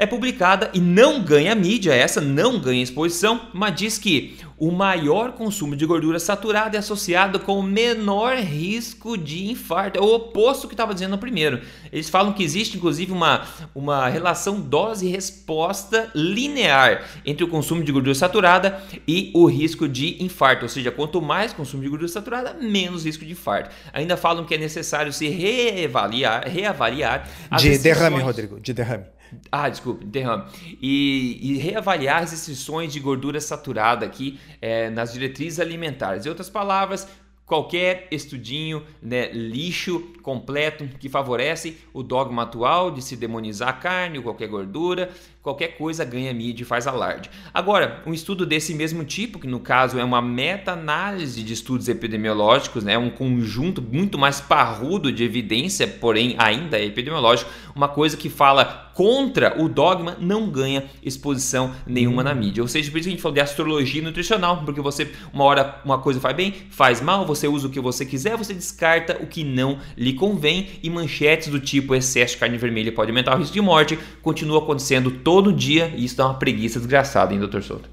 é 0.00 0.06
publicada 0.06 0.70
e 0.72 0.80
não 0.80 1.22
ganha 1.22 1.54
mídia, 1.54 1.92
essa 1.92 2.22
não 2.22 2.58
ganha 2.58 2.82
exposição, 2.82 3.48
mas 3.52 3.74
diz 3.74 3.98
que 3.98 4.38
o 4.56 4.70
maior 4.70 5.32
consumo 5.32 5.76
de 5.76 5.84
gordura 5.84 6.18
saturada 6.18 6.74
é 6.74 6.80
associado 6.80 7.38
com 7.38 7.58
o 7.58 7.62
menor 7.62 8.36
risco 8.36 9.18
de 9.18 9.50
infarto. 9.50 9.98
É 9.98 10.02
o 10.02 10.14
oposto 10.14 10.66
que 10.66 10.72
estava 10.72 10.94
dizendo 10.94 11.12
no 11.12 11.18
primeiro. 11.18 11.60
Eles 11.92 12.08
falam 12.08 12.32
que 12.32 12.42
existe 12.42 12.78
inclusive 12.78 13.12
uma, 13.12 13.46
uma 13.74 14.08
relação 14.08 14.58
dose-resposta 14.58 16.10
linear 16.14 17.04
entre 17.24 17.44
o 17.44 17.48
consumo 17.48 17.84
de 17.84 17.92
gordura 17.92 18.14
saturada 18.14 18.82
e 19.06 19.30
o 19.34 19.44
risco 19.44 19.86
de 19.86 20.22
infarto. 20.22 20.64
Ou 20.64 20.68
seja, 20.70 20.90
quanto 20.90 21.20
mais 21.20 21.52
consumo 21.52 21.82
de 21.82 21.88
gordura 21.90 22.10
saturada, 22.10 22.54
menos 22.54 23.04
risco 23.04 23.24
de 23.24 23.32
infarto. 23.32 23.70
Ainda 23.92 24.16
falam 24.16 24.46
que 24.46 24.54
é 24.54 24.58
necessário 24.58 25.12
se 25.12 25.28
reavaliar, 25.28 26.46
reavaliar 26.46 27.28
de 27.58 27.78
derrame, 27.78 28.20
Rodrigo, 28.20 28.58
de 28.58 28.72
derrame. 28.72 29.04
Ah, 29.50 29.68
desculpe, 29.68 30.04
derrame. 30.04 30.44
E, 30.80 31.38
e, 31.40 31.58
reavaliar 31.58 32.22
as 32.22 32.32
restrições 32.32 32.92
de 32.92 33.00
gordura 33.00 33.40
saturada 33.40 34.04
aqui 34.06 34.38
é, 34.60 34.90
nas 34.90 35.12
diretrizes 35.12 35.60
alimentares. 35.60 36.26
Em 36.26 36.28
outras 36.28 36.50
palavras, 36.50 37.06
qualquer 37.50 38.06
estudinho, 38.12 38.86
né, 39.02 39.32
lixo 39.32 40.00
completo 40.22 40.88
que 41.00 41.08
favorece 41.08 41.78
o 41.92 42.00
dogma 42.00 42.44
atual 42.44 42.92
de 42.92 43.02
se 43.02 43.16
demonizar 43.16 43.70
a 43.70 43.72
carne 43.72 44.18
ou 44.18 44.22
qualquer 44.22 44.46
gordura, 44.46 45.10
qualquer 45.42 45.78
coisa 45.78 46.04
ganha 46.04 46.32
mídia 46.34 46.62
e 46.62 46.66
faz 46.66 46.86
alarde. 46.86 47.30
Agora, 47.52 48.02
um 48.06 48.12
estudo 48.12 48.44
desse 48.44 48.74
mesmo 48.74 49.04
tipo, 49.04 49.38
que 49.38 49.46
no 49.46 49.58
caso 49.58 49.98
é 49.98 50.04
uma 50.04 50.20
meta-análise 50.20 51.42
de 51.42 51.54
estudos 51.54 51.88
epidemiológicos, 51.88 52.84
né, 52.84 52.98
um 52.98 53.08
conjunto 53.08 53.80
muito 53.80 54.18
mais 54.18 54.38
parrudo 54.38 55.10
de 55.10 55.24
evidência, 55.24 55.88
porém 55.88 56.34
ainda 56.36 56.78
é 56.78 56.84
epidemiológico, 56.84 57.50
uma 57.74 57.88
coisa 57.88 58.18
que 58.18 58.28
fala 58.28 58.90
contra 58.92 59.58
o 59.58 59.66
dogma 59.66 60.16
não 60.20 60.50
ganha 60.50 60.84
exposição 61.02 61.72
nenhuma 61.86 62.22
na 62.22 62.34
mídia. 62.34 62.62
Ou 62.62 62.68
seja, 62.68 62.90
por 62.90 62.98
isso 62.98 63.04
que 63.04 63.10
a 63.10 63.12
gente 63.12 63.22
falou 63.22 63.34
de 63.34 63.40
astrologia 63.40 64.02
nutricional, 64.02 64.62
porque 64.62 64.80
você 64.80 65.10
uma 65.32 65.44
hora 65.44 65.80
uma 65.84 65.98
coisa 65.98 66.20
faz 66.20 66.36
bem, 66.36 66.52
faz 66.70 67.00
mal, 67.00 67.24
você 67.24 67.48
usa 67.48 67.66
o 67.66 67.70
que 67.70 67.80
você 67.80 68.04
quiser, 68.04 68.36
você 68.36 68.52
descarta 68.52 69.16
o 69.22 69.26
que 69.26 69.42
não 69.42 69.78
lhe 69.96 70.12
convém 70.12 70.68
e 70.82 70.90
manchetes 70.90 71.48
do 71.48 71.58
tipo 71.58 71.94
excesso 71.94 72.34
de 72.34 72.40
carne 72.40 72.58
vermelha 72.58 72.92
pode 72.92 73.10
aumentar 73.10 73.36
o 73.36 73.38
risco 73.38 73.54
de 73.54 73.60
morte 73.60 73.98
continua 74.20 74.58
acontecendo 74.58 75.10
todo 75.10 75.29
dia 75.52 75.92
e 75.94 76.04
isso 76.04 76.16
dá 76.16 76.26
uma 76.26 76.38
preguiça 76.38 76.78
desgraçada, 76.78 77.32
hein, 77.32 77.38
doutor 77.38 77.62
Souto? 77.62 77.88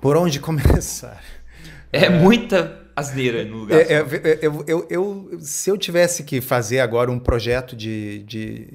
Por 0.00 0.16
onde 0.16 0.38
começar? 0.40 1.22
É, 1.92 2.06
é... 2.06 2.10
muita 2.10 2.86
asneira 2.94 3.44
no 3.44 3.58
lugar. 3.58 3.80
É, 3.80 3.94
é, 3.94 4.38
eu, 4.42 4.64
eu, 4.66 4.86
eu, 4.88 5.38
se 5.40 5.70
eu 5.70 5.76
tivesse 5.76 6.24
que 6.24 6.40
fazer 6.40 6.80
agora 6.80 7.10
um 7.10 7.18
projeto 7.18 7.76
de, 7.76 8.22
de, 8.24 8.68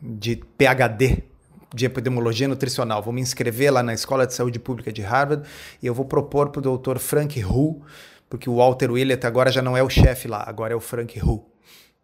de 0.00 0.36
PhD 0.56 1.24
de 1.72 1.86
epidemiologia 1.86 2.48
nutricional, 2.48 3.02
vou 3.02 3.12
me 3.12 3.20
inscrever 3.20 3.72
lá 3.72 3.82
na 3.82 3.94
Escola 3.94 4.26
de 4.26 4.34
Saúde 4.34 4.58
Pública 4.58 4.92
de 4.92 5.02
Harvard 5.02 5.48
e 5.80 5.86
eu 5.86 5.94
vou 5.94 6.04
propor 6.04 6.50
para 6.50 6.58
o 6.58 6.62
doutor 6.62 6.98
Frank 6.98 7.42
Hu, 7.44 7.82
porque 8.28 8.50
o 8.50 8.56
Walter 8.56 8.90
Willett 8.90 9.24
agora 9.26 9.52
já 9.52 9.62
não 9.62 9.76
é 9.76 9.82
o 9.82 9.88
chefe 9.88 10.26
lá, 10.26 10.42
agora 10.46 10.72
é 10.72 10.76
o 10.76 10.80
Frank 10.80 11.18
Hu. 11.22 11.49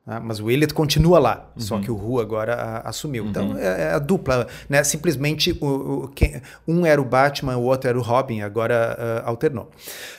Né? 0.07 0.21
Mas 0.23 0.39
o 0.39 0.49
Elliot 0.51 0.73
continua 0.73 1.19
lá, 1.19 1.51
uhum. 1.57 1.61
só 1.61 1.81
que 1.81 1.91
o 1.91 1.97
Ru 1.97 2.21
agora 2.21 2.55
a, 2.55 2.89
assumiu. 2.89 3.25
Uhum. 3.25 3.31
Então 3.31 3.59
é, 3.59 3.83
é, 3.83 3.91
a 3.91 3.99
dupla, 3.99 4.47
né? 4.69 4.85
Simplesmente 4.85 5.57
o, 5.61 6.05
o, 6.05 6.09
quem, 6.09 6.41
um 6.67 6.87
era 6.87 7.01
o 7.01 7.05
Batman, 7.05 7.57
o 7.57 7.65
outro 7.65 7.89
era 7.89 7.99
o 7.99 8.03
Robin, 8.03 8.41
agora 8.41 8.97
uh, 8.97 9.29
alternou. 9.29 9.65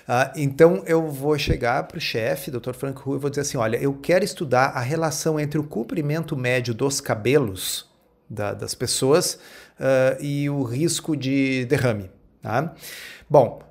Uh, 0.07 0.31
então 0.35 0.83
eu 0.85 1.07
vou 1.09 1.37
chegar 1.37 1.83
para 1.83 1.97
o 1.97 2.01
chefe, 2.01 2.51
Dr. 2.51 2.73
Frank 2.73 3.01
Ru, 3.01 3.15
e 3.15 3.19
vou 3.19 3.29
dizer 3.29 3.41
assim: 3.41 3.57
olha, 3.57 3.77
eu 3.77 3.93
quero 3.93 4.25
estudar 4.25 4.71
a 4.75 4.81
relação 4.81 5.39
entre 5.39 5.57
o 5.57 5.63
comprimento 5.63 6.35
médio 6.35 6.73
dos 6.73 6.99
cabelos 6.99 7.87
da, 8.29 8.53
das 8.53 8.75
pessoas 8.75 9.39
uh, 9.79 10.21
e 10.21 10.49
o 10.49 10.63
risco 10.63 11.15
de 11.15 11.65
derrame. 11.65 12.11
Tá? 12.41 12.73
Bom, 13.29 13.61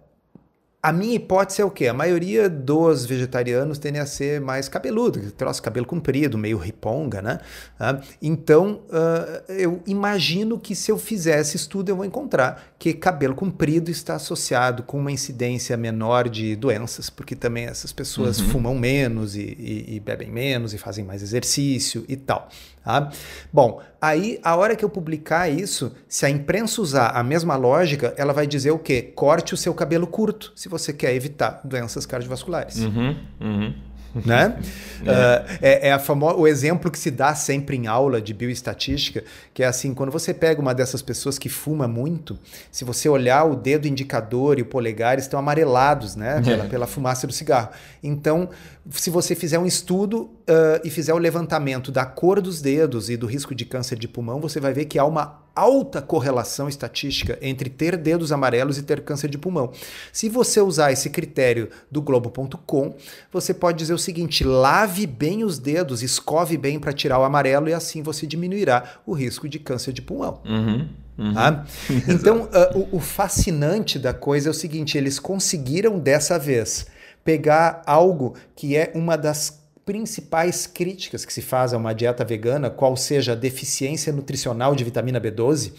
a 0.87 0.93
minha 0.93 1.17
hipótese 1.17 1.61
é 1.61 1.65
o 1.65 1.71
quê? 1.71 1.89
A 1.89 1.93
maioria 1.93 2.49
dos 2.49 3.05
vegetarianos 3.05 3.77
tendem 3.77 4.01
a 4.01 4.07
ser 4.07 4.41
mais 4.41 4.69
cabeludo, 4.69 5.33
troço 5.33 5.61
cabelo 5.61 5.85
comprido, 5.85 6.39
meio 6.39 6.59
riponga, 6.59 7.21
né? 7.21 7.41
Ah, 7.77 8.01
então, 8.23 8.83
uh, 8.89 9.53
eu 9.53 9.83
imagino 9.85 10.57
que 10.61 10.77
se 10.77 10.93
eu 10.93 10.97
fizesse 10.97 11.57
estudo, 11.57 11.89
eu 11.89 11.97
vou 11.97 12.05
encontrar 12.05 12.69
que 12.79 12.93
cabelo 12.93 13.35
comprido 13.35 13.91
está 13.91 14.15
associado 14.15 14.85
com 14.85 14.97
uma 14.97 15.11
incidência 15.11 15.77
menor 15.77 16.29
de 16.29 16.55
doenças, 16.55 17.11
porque 17.11 17.35
também 17.35 17.65
essas 17.65 17.93
pessoas 17.93 18.39
uhum. 18.39 18.49
fumam 18.51 18.75
menos 18.77 19.35
e, 19.35 19.41
e, 19.41 19.97
e 19.97 19.99
bebem 19.99 20.31
menos 20.31 20.73
e 20.73 20.79
fazem 20.79 21.05
mais 21.05 21.21
exercício 21.21 22.05
e 22.07 22.15
tal. 22.15 22.49
Tá? 22.87 23.11
Bom, 23.53 23.83
aí 24.01 24.39
a 24.45 24.55
hora 24.55 24.77
que 24.77 24.85
eu 24.85 24.89
publicar 24.89 25.51
isso, 25.51 25.93
se 26.09 26.25
a 26.25 26.31
imprensa 26.31 26.81
usar 26.81 27.09
a 27.09 27.23
mesma 27.25 27.57
lógica, 27.57 28.15
ela 28.17 28.33
vai 28.33 28.47
dizer 28.47 28.71
o 28.71 28.79
quê? 28.79 29.03
Corte 29.03 29.55
o 29.55 29.57
seu 29.57 29.75
cabelo 29.75 30.07
curto, 30.07 30.53
se 30.55 30.69
você 30.69 30.93
quer 30.93 31.13
evitar 31.13 31.61
doenças 31.65 32.07
cardiovasculares. 32.07 32.77
Uhum, 32.77 33.17
uhum 33.41 33.75
né? 34.25 34.59
é. 35.05 35.11
Uh, 35.11 35.59
é, 35.61 35.89
é 35.89 35.93
a 35.93 35.99
famo... 35.99 36.27
o 36.35 36.47
exemplo 36.47 36.91
que 36.91 36.99
se 36.99 37.11
dá 37.11 37.35
sempre 37.35 37.77
em 37.77 37.87
aula 37.87 38.21
de 38.21 38.33
bioestatística, 38.33 39.25
que 39.53 39.63
é 39.63 39.67
assim, 39.67 39.95
quando 39.95 40.11
você 40.11 40.33
pega 40.33 40.61
uma 40.61 40.75
dessas 40.75 41.03
pessoas 41.03 41.39
que 41.39 41.49
fuma 41.49 41.87
muito, 41.87 42.39
se 42.71 42.85
você 42.85 43.09
olhar 43.09 43.45
o 43.45 43.57
dedo 43.57 43.87
indicador 43.87 44.59
e 44.59 44.63
o 44.63 44.67
polegar 44.67 45.19
estão 45.19 45.39
amarelados, 45.39 46.17
né? 46.17 46.41
Pela, 46.43 46.65
é. 46.65 46.69
pela 46.69 46.87
fumaça 46.87 47.27
do 47.27 47.33
cigarro. 47.33 47.71
Então, 48.03 48.49
se 48.91 49.11
você 49.11 49.35
fizer 49.35 49.59
um 49.59 49.67
estudo 49.67 50.23
uh, 50.23 50.81
e 50.85 50.91
fizer 50.91 51.13
o 51.13 51.19
levantamento 51.19 51.91
da 51.91 52.05
cor 52.05 52.41
dos 52.41 52.61
dedos 52.61 53.11
e 53.11 53.17
do 53.17 53.27
risco 53.27 53.55
de 53.55 53.65
câncer 53.65 53.99
de 53.99 54.07
pulmão, 54.07 54.41
você 54.41 54.61
vai 54.61 54.73
ver 54.73 54.85
que 54.85 54.99
há 54.99 55.05
uma 55.05 55.46
alta 55.57 56.03
correlação 56.03 56.69
estatística 56.69 57.39
entre 57.41 57.71
ter 57.71 57.97
dedos 57.97 58.31
amarelos 58.31 58.77
e 58.77 58.83
ter 58.83 59.01
câncer 59.01 59.31
de 59.31 59.39
pulmão. 59.39 59.73
Se 60.13 60.29
você 60.29 60.61
usar 60.61 60.93
esse 60.93 61.09
critério 61.09 61.71
do 61.91 62.03
Globo.com, 62.03 62.95
você 63.33 63.55
pode 63.55 63.79
dizer 63.79 63.95
o 63.95 63.99
seguinte: 63.99 64.45
lave 64.45 65.07
bem 65.07 65.43
os 65.43 65.59
dedos, 65.59 66.03
escove 66.03 66.59
bem 66.59 66.79
para 66.79 66.93
tirar 66.93 67.19
o 67.19 67.25
amarelo 67.25 67.69
e 67.69 67.73
assim 67.73 68.03
você 68.03 68.27
diminuirá 68.27 69.01
o 69.07 69.15
risco 69.15 69.49
de 69.49 69.59
câncer 69.59 69.93
de 69.93 70.03
pulmão. 70.03 70.43
Uhum. 70.45 70.89
Uhum. 71.19 71.33
Tá? 71.33 71.65
Então, 72.07 72.43
uh, 72.43 72.79
o, 72.93 72.97
o 72.97 73.01
fascinante 73.01 73.99
da 73.99 74.13
coisa 74.13 74.49
é 74.49 74.51
o 74.51 74.55
seguinte: 74.55 74.99
eles 74.99 75.19
conseguiram 75.19 75.99
dessa 75.99 76.39
vez 76.39 76.87
pegar 77.25 77.83
algo 77.87 78.35
que 78.55 78.77
é 78.77 78.93
uma 78.95 79.17
das 79.17 79.66
principais 79.87 80.67
críticas 80.67 81.25
que 81.25 81.33
se 81.33 81.41
faz 81.41 81.73
a 81.73 81.77
uma 81.77 81.95
dieta 81.95 82.25
vegana, 82.25 82.69
qual 82.69 82.97
seja 82.97 83.33
a 83.33 83.37
deficiência 83.37 84.13
nutricional 84.13 84.75
de 84.75 84.83
vitamina 84.83 85.21
B12, 85.21 85.73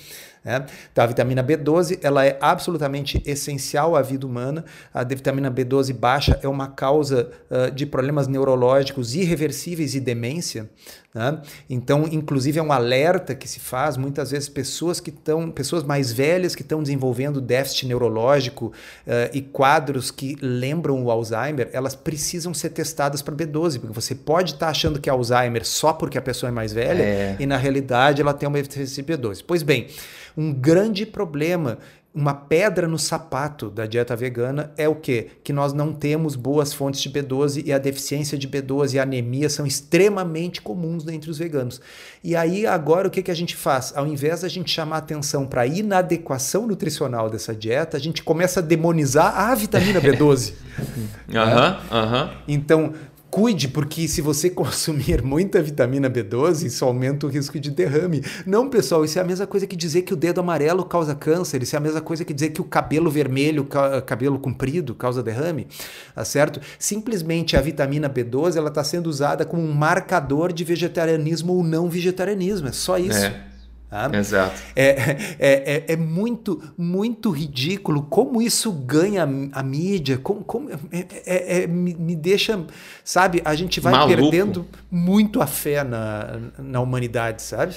né? 0.47 0.65
Então, 0.89 1.03
a 1.03 1.07
vitamina 1.07 1.43
B12 1.43 1.99
ela 2.01 2.25
é 2.25 2.37
absolutamente 2.39 3.21
essencial 3.25 3.97
à 3.97 4.01
vida 4.01 4.25
humana. 4.25 4.63
A 4.93 5.03
vitamina 5.03 5.51
B12 5.51 5.91
baixa 5.93 6.39
é 6.41 6.47
uma 6.47 6.69
causa 6.69 7.29
uh, 7.51 7.69
de 7.69 7.85
problemas 7.85 8.29
neurológicos 8.29 9.13
irreversíveis 9.13 9.93
e 9.93 9.99
demência. 9.99 10.69
Né? 11.13 11.41
Então, 11.69 12.07
inclusive, 12.11 12.59
é 12.59 12.61
um 12.61 12.71
alerta 12.71 13.33
que 13.33 13.47
se 13.47 13.59
faz 13.59 13.97
muitas 13.97 14.31
vezes 14.31 14.49
pessoas 14.49 14.99
que 14.99 15.09
estão, 15.09 15.49
pessoas 15.49 15.83
mais 15.83 16.11
velhas 16.11 16.53
que 16.53 16.61
estão 16.61 16.81
desenvolvendo 16.81 17.41
déficit 17.41 17.87
neurológico 17.87 18.67
uh, 18.67 18.71
e 19.33 19.41
quadros 19.41 20.11
que 20.11 20.37
lembram 20.41 21.03
o 21.03 21.09
Alzheimer, 21.09 21.69
elas 21.73 21.95
precisam 21.95 22.53
ser 22.53 22.69
testadas 22.69 23.21
para 23.21 23.35
B12, 23.35 23.79
porque 23.79 23.93
você 23.93 24.13
pode 24.13 24.53
estar 24.53 24.67
tá 24.67 24.71
achando 24.71 24.99
que 24.99 25.09
é 25.09 25.11
Alzheimer 25.11 25.65
só 25.65 25.93
porque 25.93 26.17
a 26.17 26.21
pessoa 26.21 26.49
é 26.49 26.53
mais 26.53 26.73
velha 26.73 27.01
é. 27.01 27.35
e 27.39 27.45
na 27.45 27.57
realidade 27.57 28.21
ela 28.21 28.33
tem 28.33 28.47
uma 28.47 28.61
deficiência 28.61 29.01
de 29.01 29.13
B12. 29.13 29.43
Pois 29.47 29.63
bem, 29.63 29.87
um 30.37 30.53
grande 30.53 31.03
problema, 31.03 31.79
uma 32.17 32.33
pedra 32.33 32.87
no 32.87 32.97
sapato 32.97 33.69
da 33.69 33.85
dieta 33.85 34.15
vegana 34.15 34.71
é 34.75 34.89
o 34.89 34.95
quê? 34.95 35.27
Que 35.43 35.53
nós 35.53 35.71
não 35.71 35.93
temos 35.93 36.35
boas 36.35 36.73
fontes 36.73 36.99
de 36.99 37.11
B12 37.11 37.61
e 37.63 37.71
a 37.71 37.77
deficiência 37.77 38.35
de 38.35 38.47
B12 38.47 38.95
e 38.95 38.99
a 38.99 39.03
anemia 39.03 39.47
são 39.49 39.67
extremamente 39.67 40.59
comuns 40.59 41.07
entre 41.07 41.29
os 41.29 41.37
veganos. 41.37 41.79
E 42.23 42.35
aí 42.35 42.65
agora 42.65 43.07
o 43.07 43.11
que, 43.11 43.21
que 43.21 43.29
a 43.29 43.35
gente 43.35 43.55
faz? 43.55 43.93
Ao 43.95 44.07
invés 44.07 44.41
da 44.41 44.47
gente 44.47 44.71
chamar 44.71 44.97
atenção 44.97 45.45
para 45.45 45.61
a 45.61 45.67
inadequação 45.67 46.65
nutricional 46.65 47.29
dessa 47.29 47.53
dieta, 47.53 47.97
a 47.97 47.99
gente 47.99 48.23
começa 48.23 48.61
a 48.61 48.63
demonizar 48.63 49.39
a 49.39 49.53
vitamina 49.53 50.01
B12. 50.01 50.53
Aham, 51.33 51.79
aham. 51.91 52.31
Então, 52.47 52.93
Cuide, 53.37 53.67
porque 53.67 54.07
se 54.07 54.19
você 54.19 54.49
consumir 54.49 55.21
muita 55.21 55.61
vitamina 55.61 56.09
B12, 56.09 56.65
isso 56.65 56.83
aumenta 56.83 57.27
o 57.27 57.29
risco 57.29 57.59
de 57.59 57.69
derrame. 57.69 58.23
Não, 58.47 58.67
pessoal, 58.67 59.05
isso 59.05 59.19
é 59.19 59.21
a 59.21 59.23
mesma 59.23 59.45
coisa 59.45 59.67
que 59.67 59.75
dizer 59.75 60.01
que 60.01 60.11
o 60.11 60.17
dedo 60.17 60.39
amarelo 60.39 60.83
causa 60.83 61.13
câncer, 61.13 61.61
isso 61.61 61.75
é 61.75 61.77
a 61.77 61.79
mesma 61.79 62.01
coisa 62.01 62.25
que 62.25 62.33
dizer 62.33 62.49
que 62.49 62.61
o 62.61 62.63
cabelo 62.63 63.11
vermelho, 63.11 63.63
cabelo 64.07 64.39
comprido, 64.39 64.95
causa 64.95 65.21
derrame, 65.21 65.67
tá 66.15 66.25
certo? 66.25 66.59
Simplesmente 66.79 67.55
a 67.55 67.61
vitamina 67.61 68.09
B12 68.09 68.55
ela 68.55 68.69
está 68.69 68.83
sendo 68.83 69.05
usada 69.05 69.45
como 69.45 69.61
um 69.61 69.71
marcador 69.71 70.51
de 70.51 70.63
vegetarianismo 70.63 71.53
ou 71.53 71.63
não 71.63 71.87
vegetarianismo, 71.87 72.69
é 72.69 72.71
só 72.71 72.97
isso. 72.97 73.19
É. 73.19 73.46
Tá? 73.89 74.09
Exato. 74.13 74.61
É, 74.75 74.89
é, 74.89 75.15
é, 75.39 75.85
é, 75.87 75.95
muito, 75.95 76.61
muito 76.77 77.29
ridículo 77.29 78.03
como 78.03 78.41
isso 78.41 78.69
ganha 78.69 79.23
a, 79.53 79.63
mídia, 79.63 80.17
como, 80.17 80.43
como 80.43 80.69
é, 80.69 80.77
é, 81.25 81.63
é, 81.63 81.67
me, 81.67 81.93
me, 81.93 82.13
deixa, 82.13 82.65
sabe, 83.01 83.41
a 83.45 83.55
gente 83.55 83.79
vai 83.79 83.93
Maluco. 83.93 84.29
perdendo 84.29 84.67
muito 84.91 85.41
a 85.41 85.47
fé 85.47 85.85
na, 85.85 86.37
na 86.57 86.81
humanidade, 86.81 87.41
sabe? 87.41 87.75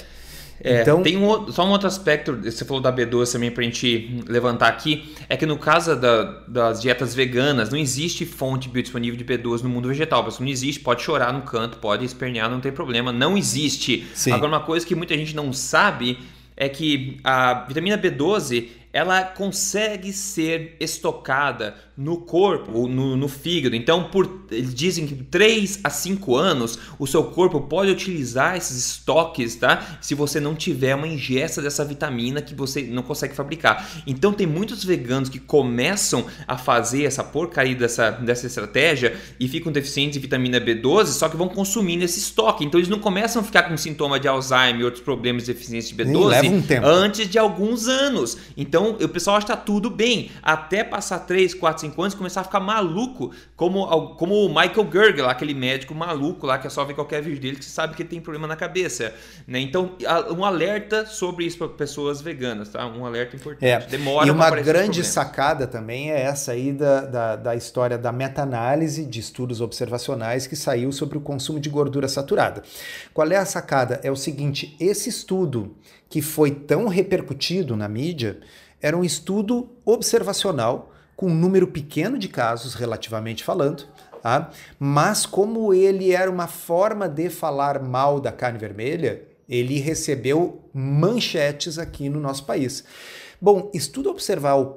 É, 0.63 0.81
então, 0.81 1.01
tem 1.01 1.17
um, 1.17 1.51
só 1.51 1.65
um 1.65 1.71
outro 1.71 1.87
aspecto, 1.87 2.35
você 2.35 2.63
falou 2.63 2.81
da 2.81 2.93
B12 2.93 3.31
também 3.31 3.49
para 3.49 3.61
a 3.61 3.65
gente 3.65 4.23
levantar 4.27 4.67
aqui, 4.67 5.13
é 5.27 5.35
que 5.35 5.45
no 5.45 5.57
caso 5.57 5.95
da, 5.95 6.23
das 6.47 6.81
dietas 6.81 7.15
veganas, 7.15 7.69
não 7.69 7.77
existe 7.77 8.25
fonte 8.25 8.69
biodisponível 8.69 9.17
de 9.17 9.25
B12 9.25 9.63
no 9.63 9.69
mundo 9.69 9.87
vegetal. 9.87 10.23
Pessoal, 10.23 10.43
não 10.43 10.51
existe, 10.51 10.79
pode 10.79 11.01
chorar 11.01 11.33
no 11.33 11.41
canto, 11.41 11.77
pode 11.77 12.05
espernear, 12.05 12.49
não 12.49 12.59
tem 12.59 12.71
problema, 12.71 13.11
não 13.11 13.37
existe. 13.37 14.07
Sim. 14.13 14.31
Agora, 14.31 14.51
uma 14.51 14.59
coisa 14.59 14.85
que 14.85 14.93
muita 14.93 15.17
gente 15.17 15.35
não 15.35 15.51
sabe 15.51 16.19
é 16.55 16.69
que 16.69 17.17
a 17.23 17.65
vitamina 17.67 17.97
B12 17.97 18.67
ela 18.93 19.23
consegue 19.23 20.11
ser 20.11 20.75
estocada 20.79 21.75
no 22.01 22.17
corpo, 22.17 22.87
no, 22.87 23.15
no 23.15 23.27
fígado. 23.27 23.75
Então, 23.75 24.05
por, 24.05 24.45
eles 24.49 24.73
dizem 24.73 25.05
que 25.05 25.15
3 25.15 25.81
a 25.83 25.89
5 25.89 26.35
anos 26.35 26.79
o 26.97 27.05
seu 27.05 27.25
corpo 27.25 27.61
pode 27.61 27.91
utilizar 27.91 28.57
esses 28.57 28.77
estoques, 28.77 29.55
tá? 29.55 29.99
Se 30.01 30.15
você 30.15 30.39
não 30.39 30.55
tiver 30.55 30.95
uma 30.95 31.07
ingesta 31.07 31.61
dessa 31.61 31.85
vitamina 31.85 32.41
que 32.41 32.55
você 32.55 32.81
não 32.81 33.03
consegue 33.03 33.35
fabricar. 33.35 33.87
Então, 34.07 34.33
tem 34.33 34.47
muitos 34.47 34.83
veganos 34.83 35.29
que 35.29 35.39
começam 35.39 36.25
a 36.47 36.57
fazer 36.57 37.03
essa 37.03 37.23
porcaria 37.23 37.75
dessa, 37.75 38.09
dessa 38.09 38.47
estratégia 38.47 39.15
e 39.39 39.47
ficam 39.47 39.71
deficientes 39.71 40.13
de 40.13 40.19
vitamina 40.19 40.59
B12, 40.59 41.07
só 41.07 41.29
que 41.29 41.37
vão 41.37 41.47
consumindo 41.47 42.03
esse 42.03 42.19
estoque. 42.19 42.65
Então, 42.65 42.79
eles 42.79 42.89
não 42.89 42.99
começam 42.99 43.41
a 43.41 43.45
ficar 43.45 43.63
com 43.63 43.77
sintoma 43.77 44.19
de 44.19 44.27
Alzheimer 44.27 44.81
e 44.81 44.83
outros 44.83 45.03
problemas 45.03 45.45
de 45.45 45.53
deficiência 45.53 45.95
de 45.95 46.03
B12 46.03 46.81
um 46.81 46.85
antes 46.85 47.29
de 47.29 47.37
alguns 47.37 47.87
anos. 47.87 48.37
Então, 48.57 48.80
o 48.89 49.07
pessoal 49.07 49.37
acha 49.37 49.45
que 49.45 49.51
tá 49.51 49.57
tudo 49.57 49.89
bem, 49.89 50.31
até 50.41 50.83
passar 50.83 51.19
3, 51.19 51.53
4, 51.53 51.81
5 51.81 51.91
5 51.91 52.01
anos 52.01 52.13
começar 52.15 52.41
a 52.41 52.43
ficar 52.43 52.59
maluco, 52.59 53.31
como, 53.55 54.15
como 54.15 54.45
o 54.45 54.47
Michael 54.47 54.89
Gerger, 54.91 55.25
aquele 55.25 55.53
médico 55.53 55.93
maluco 55.93 56.47
lá 56.47 56.57
que 56.57 56.67
é 56.67 56.69
só 56.69 56.83
ver 56.83 56.93
qualquer 56.93 57.21
vídeo 57.21 57.39
dele 57.39 57.57
que 57.57 57.65
você 57.65 57.71
sabe 57.71 57.95
que 57.95 58.03
tem 58.03 58.19
problema 58.19 58.47
na 58.47 58.55
cabeça. 58.55 59.13
Né? 59.47 59.59
Então, 59.59 59.95
um 60.35 60.43
alerta 60.43 61.05
sobre 61.05 61.45
isso 61.45 61.57
para 61.57 61.67
pessoas 61.69 62.21
veganas, 62.21 62.69
tá? 62.69 62.85
Um 62.87 63.05
alerta 63.05 63.35
importante. 63.35 63.65
É. 63.65 63.79
Demora 63.79 64.27
E 64.27 64.31
uma 64.31 64.49
grande 64.49 65.03
sacada 65.03 65.67
também 65.67 66.11
é 66.11 66.21
essa 66.21 66.53
aí 66.53 66.71
da, 66.71 67.01
da, 67.01 67.35
da 67.35 67.55
história 67.55 67.97
da 67.97 68.11
meta-análise 68.11 69.05
de 69.05 69.19
estudos 69.19 69.61
observacionais 69.61 70.47
que 70.47 70.55
saiu 70.55 70.91
sobre 70.91 71.17
o 71.17 71.21
consumo 71.21 71.59
de 71.59 71.69
gordura 71.69 72.07
saturada. 72.07 72.63
Qual 73.13 73.29
é 73.29 73.37
a 73.37 73.45
sacada? 73.45 73.99
É 74.03 74.11
o 74.11 74.15
seguinte: 74.15 74.75
esse 74.79 75.09
estudo 75.09 75.75
que 76.09 76.21
foi 76.21 76.51
tão 76.51 76.87
repercutido 76.87 77.75
na 77.75 77.87
mídia 77.87 78.39
era 78.81 78.97
um 78.97 79.03
estudo 79.03 79.69
observacional 79.85 80.91
com 81.15 81.27
um 81.27 81.35
número 81.35 81.67
pequeno 81.67 82.17
de 82.17 82.27
casos, 82.27 82.73
relativamente 82.73 83.43
falando, 83.43 83.85
tá? 84.23 84.49
mas 84.79 85.25
como 85.25 85.73
ele 85.73 86.11
era 86.11 86.31
uma 86.31 86.47
forma 86.47 87.07
de 87.07 87.29
falar 87.29 87.81
mal 87.81 88.19
da 88.19 88.31
carne 88.31 88.57
vermelha, 88.57 89.21
ele 89.47 89.79
recebeu 89.79 90.67
manchetes 90.73 91.77
aqui 91.77 92.09
no 92.09 92.19
nosso 92.19 92.45
país. 92.45 92.83
Bom, 93.39 93.69
estudo 93.73 94.09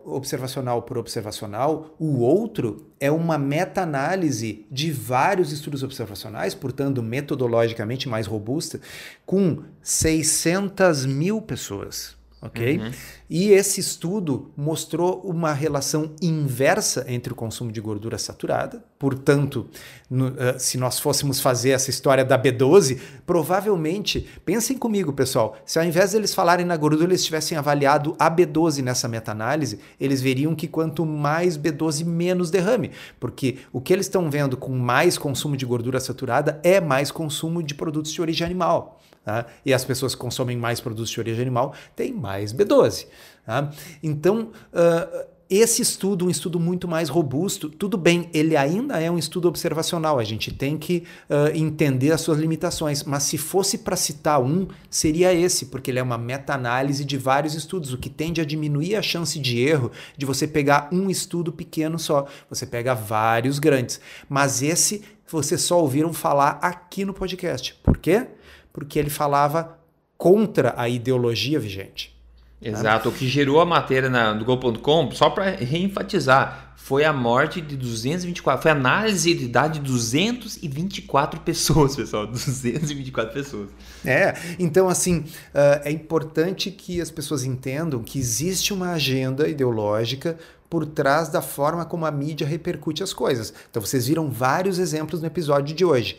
observacional 0.04 0.82
por 0.82 0.98
observacional, 0.98 1.94
o 1.98 2.20
outro 2.20 2.90
é 2.98 3.10
uma 3.10 3.36
meta-análise 3.38 4.66
de 4.70 4.90
vários 4.90 5.52
estudos 5.52 5.82
observacionais, 5.82 6.54
portanto, 6.54 7.02
metodologicamente 7.02 8.08
mais 8.08 8.26
robusta, 8.26 8.80
com 9.26 9.62
600 9.82 11.04
mil 11.04 11.42
pessoas 11.42 12.16
ok? 12.44 12.78
Uhum. 12.78 12.90
E 13.28 13.48
esse 13.48 13.80
estudo 13.80 14.52
mostrou 14.54 15.22
uma 15.22 15.52
relação 15.52 16.12
inversa 16.20 17.06
entre 17.08 17.32
o 17.32 17.36
consumo 17.36 17.72
de 17.72 17.80
gordura 17.80 18.18
saturada. 18.18 18.84
Portanto, 18.98 19.66
no, 20.10 20.28
uh, 20.28 20.34
se 20.58 20.76
nós 20.76 21.00
fôssemos 21.00 21.40
fazer 21.40 21.70
essa 21.70 21.88
história 21.88 22.24
da 22.24 22.38
B12, 22.38 23.00
provavelmente, 23.26 24.28
pensem 24.44 24.76
comigo, 24.76 25.12
pessoal, 25.12 25.56
se 25.64 25.78
ao 25.78 25.84
invés 25.84 26.12
deles 26.12 26.34
falarem 26.34 26.66
na 26.66 26.76
gordura, 26.76 27.04
eles 27.04 27.24
tivessem 27.24 27.56
avaliado 27.56 28.14
a 28.18 28.30
B12 28.30 28.82
nessa 28.82 29.08
meta-análise, 29.08 29.80
eles 29.98 30.20
veriam 30.20 30.54
que 30.54 30.68
quanto 30.68 31.06
mais 31.06 31.56
B12, 31.56 32.04
menos 32.04 32.50
derrame. 32.50 32.90
Porque 33.18 33.58
o 33.72 33.80
que 33.80 33.92
eles 33.92 34.06
estão 34.06 34.30
vendo 34.30 34.56
com 34.56 34.72
mais 34.72 35.16
consumo 35.16 35.56
de 35.56 35.64
gordura 35.64 35.98
saturada 35.98 36.60
é 36.62 36.78
mais 36.78 37.10
consumo 37.10 37.62
de 37.62 37.74
produtos 37.74 38.12
de 38.12 38.20
origem 38.20 38.44
animal. 38.44 39.00
Tá? 39.24 39.46
E 39.64 39.72
as 39.72 39.84
pessoas 39.84 40.14
que 40.14 40.20
consomem 40.20 40.56
mais 40.56 40.80
produtos 40.80 41.10
de 41.10 41.18
origem 41.18 41.40
animal 41.40 41.74
têm 41.96 42.12
mais 42.12 42.52
B12. 42.52 43.06
Tá? 43.46 43.70
Então, 44.02 44.50
uh, 44.72 45.34
esse 45.48 45.82
estudo, 45.82 46.26
um 46.26 46.30
estudo 46.30 46.58
muito 46.58 46.88
mais 46.88 47.08
robusto, 47.08 47.68
tudo 47.68 47.96
bem, 47.96 48.28
ele 48.32 48.56
ainda 48.56 49.00
é 49.00 49.10
um 49.10 49.18
estudo 49.18 49.46
observacional, 49.46 50.18
a 50.18 50.24
gente 50.24 50.52
tem 50.52 50.76
que 50.76 51.04
uh, 51.28 51.54
entender 51.54 52.12
as 52.12 52.22
suas 52.22 52.38
limitações, 52.38 53.02
mas 53.02 53.24
se 53.24 53.36
fosse 53.38 53.78
para 53.78 53.94
citar 53.94 54.42
um, 54.42 54.66
seria 54.90 55.32
esse, 55.32 55.66
porque 55.66 55.90
ele 55.90 55.98
é 55.98 56.02
uma 56.02 56.18
meta-análise 56.18 57.04
de 57.04 57.16
vários 57.16 57.54
estudos, 57.54 57.92
o 57.92 57.98
que 57.98 58.10
tende 58.10 58.40
a 58.40 58.44
diminuir 58.44 58.96
a 58.96 59.02
chance 59.02 59.38
de 59.38 59.60
erro 59.60 59.90
de 60.16 60.26
você 60.26 60.46
pegar 60.46 60.88
um 60.90 61.10
estudo 61.10 61.52
pequeno 61.52 61.98
só, 61.98 62.26
você 62.48 62.66
pega 62.66 62.94
vários 62.94 63.58
grandes. 63.58 64.00
Mas 64.28 64.62
esse 64.62 65.02
vocês 65.26 65.62
só 65.62 65.80
ouviram 65.80 66.12
falar 66.12 66.58
aqui 66.62 67.04
no 67.04 67.12
podcast. 67.12 67.74
Por 67.82 67.96
quê? 67.98 68.26
Porque 68.74 68.98
ele 68.98 69.08
falava 69.08 69.78
contra 70.18 70.74
a 70.76 70.88
ideologia 70.88 71.60
vigente. 71.60 72.12
Exato, 72.60 73.08
né? 73.08 73.14
o 73.14 73.18
que 73.18 73.28
gerou 73.28 73.60
a 73.60 73.66
matéria 73.66 74.08
na, 74.08 74.32
do 74.32 74.44
Go.com, 74.44 75.10
só 75.12 75.30
para 75.30 75.50
reenfatizar, 75.50 76.74
foi 76.76 77.04
a 77.04 77.12
morte 77.12 77.60
de 77.60 77.76
224, 77.76 78.62
foi 78.62 78.70
a 78.70 78.74
análise 78.74 79.34
de 79.34 79.44
idade 79.44 79.78
de 79.78 79.86
224 79.86 81.40
pessoas, 81.40 81.94
pessoal, 81.96 82.26
224 82.26 83.32
pessoas. 83.32 83.68
É, 84.04 84.34
então 84.58 84.88
assim, 84.88 85.18
uh, 85.18 85.80
é 85.84 85.90
importante 85.90 86.70
que 86.70 87.00
as 87.00 87.10
pessoas 87.10 87.44
entendam 87.44 88.02
que 88.02 88.18
existe 88.18 88.72
uma 88.72 88.92
agenda 88.92 89.46
ideológica 89.46 90.38
por 90.68 90.86
trás 90.86 91.28
da 91.28 91.40
forma 91.40 91.84
como 91.84 92.04
a 92.04 92.10
mídia 92.10 92.46
repercute 92.46 93.02
as 93.02 93.12
coisas. 93.12 93.54
Então 93.70 93.80
vocês 93.80 94.06
viram 94.06 94.30
vários 94.30 94.78
exemplos 94.78 95.20
no 95.20 95.26
episódio 95.26 95.74
de 95.74 95.84
hoje. 95.84 96.18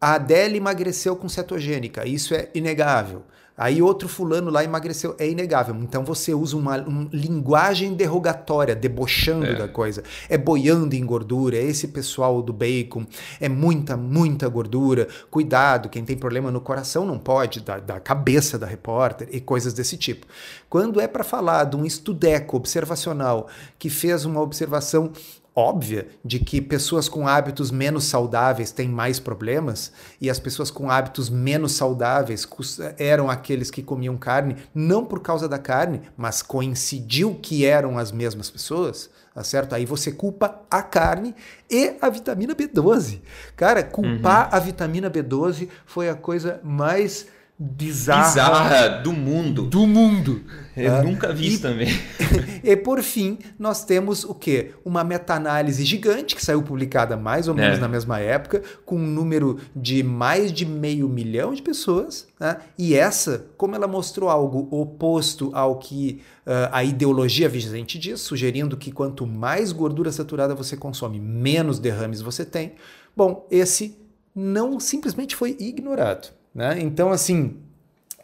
A 0.00 0.14
Adele 0.14 0.56
emagreceu 0.56 1.16
com 1.16 1.28
cetogênica, 1.28 2.06
isso 2.06 2.34
é 2.34 2.48
inegável. 2.54 3.24
Aí 3.58 3.82
outro 3.82 4.08
fulano 4.08 4.52
lá 4.52 4.62
emagreceu, 4.62 5.16
é 5.18 5.28
inegável. 5.28 5.74
Então 5.82 6.04
você 6.04 6.32
usa 6.32 6.56
uma, 6.56 6.76
uma 6.76 7.08
linguagem 7.12 7.92
derrogatória, 7.92 8.72
debochando 8.72 9.46
é. 9.46 9.54
da 9.56 9.66
coisa. 9.66 10.04
É 10.28 10.38
boiando 10.38 10.94
em 10.94 11.04
gordura, 11.04 11.56
é 11.56 11.64
esse 11.64 11.88
pessoal 11.88 12.40
do 12.40 12.52
bacon, 12.52 13.04
é 13.40 13.48
muita, 13.48 13.96
muita 13.96 14.48
gordura. 14.48 15.08
Cuidado, 15.28 15.88
quem 15.88 16.04
tem 16.04 16.16
problema 16.16 16.52
no 16.52 16.60
coração 16.60 17.04
não 17.04 17.18
pode, 17.18 17.58
da, 17.58 17.80
da 17.80 17.98
cabeça 17.98 18.56
da 18.56 18.66
repórter 18.66 19.28
e 19.32 19.40
coisas 19.40 19.74
desse 19.74 19.96
tipo. 19.96 20.24
Quando 20.70 21.00
é 21.00 21.08
para 21.08 21.24
falar 21.24 21.64
de 21.64 21.74
um 21.74 21.84
estudeco 21.84 22.56
observacional 22.56 23.48
que 23.76 23.90
fez 23.90 24.24
uma 24.24 24.40
observação 24.40 25.10
óbvia 25.58 26.06
de 26.24 26.38
que 26.38 26.60
pessoas 26.60 27.08
com 27.08 27.26
hábitos 27.26 27.72
menos 27.72 28.04
saudáveis 28.04 28.70
têm 28.70 28.88
mais 28.88 29.18
problemas 29.18 29.92
e 30.20 30.30
as 30.30 30.38
pessoas 30.38 30.70
com 30.70 30.88
hábitos 30.88 31.28
menos 31.28 31.72
saudáveis 31.72 32.48
eram 32.96 33.28
aqueles 33.28 33.68
que 33.68 33.82
comiam 33.82 34.16
carne, 34.16 34.56
não 34.72 35.04
por 35.04 35.20
causa 35.20 35.48
da 35.48 35.58
carne, 35.58 36.02
mas 36.16 36.42
coincidiu 36.42 37.34
que 37.42 37.66
eram 37.66 37.98
as 37.98 38.12
mesmas 38.12 38.48
pessoas, 38.48 39.10
tá 39.34 39.42
certo? 39.42 39.74
Aí 39.74 39.84
você 39.84 40.12
culpa 40.12 40.60
a 40.70 40.80
carne 40.80 41.34
e 41.68 41.96
a 42.00 42.08
vitamina 42.08 42.54
B12. 42.54 43.18
Cara, 43.56 43.82
culpar 43.82 44.48
uhum. 44.50 44.56
a 44.56 44.58
vitamina 44.60 45.10
B12 45.10 45.68
foi 45.84 46.08
a 46.08 46.14
coisa 46.14 46.60
mais 46.62 47.26
bizarra, 47.58 48.28
bizarra 48.28 48.88
do 49.02 49.12
mundo. 49.12 49.62
Do 49.64 49.86
mundo. 49.86 50.42
Eu 50.76 50.94
ah, 50.94 51.02
nunca 51.02 51.32
vi 51.32 51.44
e, 51.44 51.48
isso 51.48 51.62
também. 51.62 51.88
e 52.62 52.76
por 52.76 53.02
fim, 53.02 53.38
nós 53.58 53.84
temos 53.84 54.22
o 54.22 54.32
quê? 54.32 54.72
Uma 54.84 55.02
meta-análise 55.02 55.84
gigante 55.84 56.36
que 56.36 56.44
saiu 56.44 56.62
publicada 56.62 57.16
mais 57.16 57.48
ou 57.48 57.54
menos 57.54 57.78
é. 57.78 57.80
na 57.80 57.88
mesma 57.88 58.20
época, 58.20 58.62
com 58.86 58.94
um 58.94 59.06
número 59.06 59.58
de 59.74 60.04
mais 60.04 60.52
de 60.52 60.64
meio 60.64 61.08
milhão 61.08 61.52
de 61.52 61.60
pessoas. 61.60 62.28
Né? 62.38 62.58
E 62.78 62.94
essa, 62.94 63.46
como 63.56 63.74
ela 63.74 63.88
mostrou 63.88 64.30
algo 64.30 64.68
oposto 64.70 65.50
ao 65.52 65.80
que 65.80 66.22
uh, 66.46 66.70
a 66.70 66.84
ideologia 66.84 67.48
vigente 67.48 67.98
diz, 67.98 68.20
sugerindo 68.20 68.76
que 68.76 68.92
quanto 68.92 69.26
mais 69.26 69.72
gordura 69.72 70.12
saturada 70.12 70.54
você 70.54 70.76
consome, 70.76 71.18
menos 71.18 71.80
derrames 71.80 72.20
você 72.20 72.44
tem. 72.44 72.74
Bom, 73.16 73.44
esse 73.50 73.98
não 74.32 74.78
simplesmente 74.78 75.34
foi 75.34 75.56
ignorado. 75.58 76.37
Né? 76.58 76.80
Então, 76.80 77.12
assim, 77.12 77.54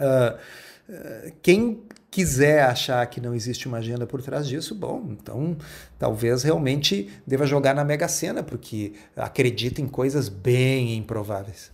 uh, 0.01 0.37
uh, 0.89 1.33
quem 1.41 1.85
quiser 2.11 2.65
achar 2.65 3.07
que 3.07 3.21
não 3.21 3.33
existe 3.33 3.69
uma 3.69 3.79
agenda 3.79 4.09
por 4.09 4.21
trás 4.21 4.49
disso, 4.49 4.75
bom, 4.75 5.07
então 5.11 5.57
talvez 6.01 6.43
realmente 6.43 7.09
deva 7.25 7.47
jogar 7.47 7.77
na 7.77 7.85
Mega 7.85 8.09
Sena, 8.09 8.43
porque 8.43 8.95
acredita 9.17 9.81
em 9.81 9.87
coisas 9.87 10.29
bem 10.29 10.97
improváveis. 10.97 11.71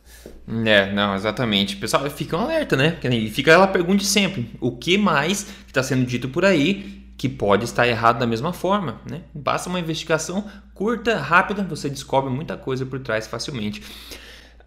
É, 0.67 0.93
não, 0.93 1.15
exatamente. 1.15 1.77
Pessoal, 1.77 2.11
fica 2.11 2.37
um 2.37 2.41
alerta, 2.41 2.77
né? 2.77 2.99
Fica 3.33 3.53
aquela 3.53 3.67
pergunta 3.67 4.05
sempre: 4.05 4.51
o 4.61 4.77
que 4.77 4.99
mais 4.99 5.47
está 5.67 5.83
sendo 5.83 6.05
dito 6.05 6.29
por 6.29 6.45
aí 6.45 7.07
que 7.17 7.29
pode 7.29 7.65
estar 7.65 7.89
errado 7.89 8.19
da 8.19 8.27
mesma 8.27 8.53
forma, 8.53 9.01
né? 9.11 9.23
Basta 9.35 9.71
uma 9.71 9.81
investigação 9.81 10.45
curta, 10.75 11.17
rápida, 11.17 11.63
você 11.63 11.89
descobre 11.89 12.31
muita 12.31 12.55
coisa 12.55 12.85
por 12.85 13.01
trás 13.01 13.27
facilmente. 13.27 13.83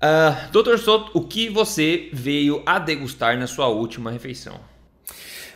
Uh, 0.04 0.52
Doutor 0.52 0.78
Soto, 0.78 1.18
o 1.18 1.22
que 1.26 1.48
você 1.48 2.10
veio 2.12 2.62
a 2.66 2.78
degustar 2.78 3.40
na 3.40 3.48
sua 3.48 3.70
última 3.70 4.12
refeição? 4.12 4.60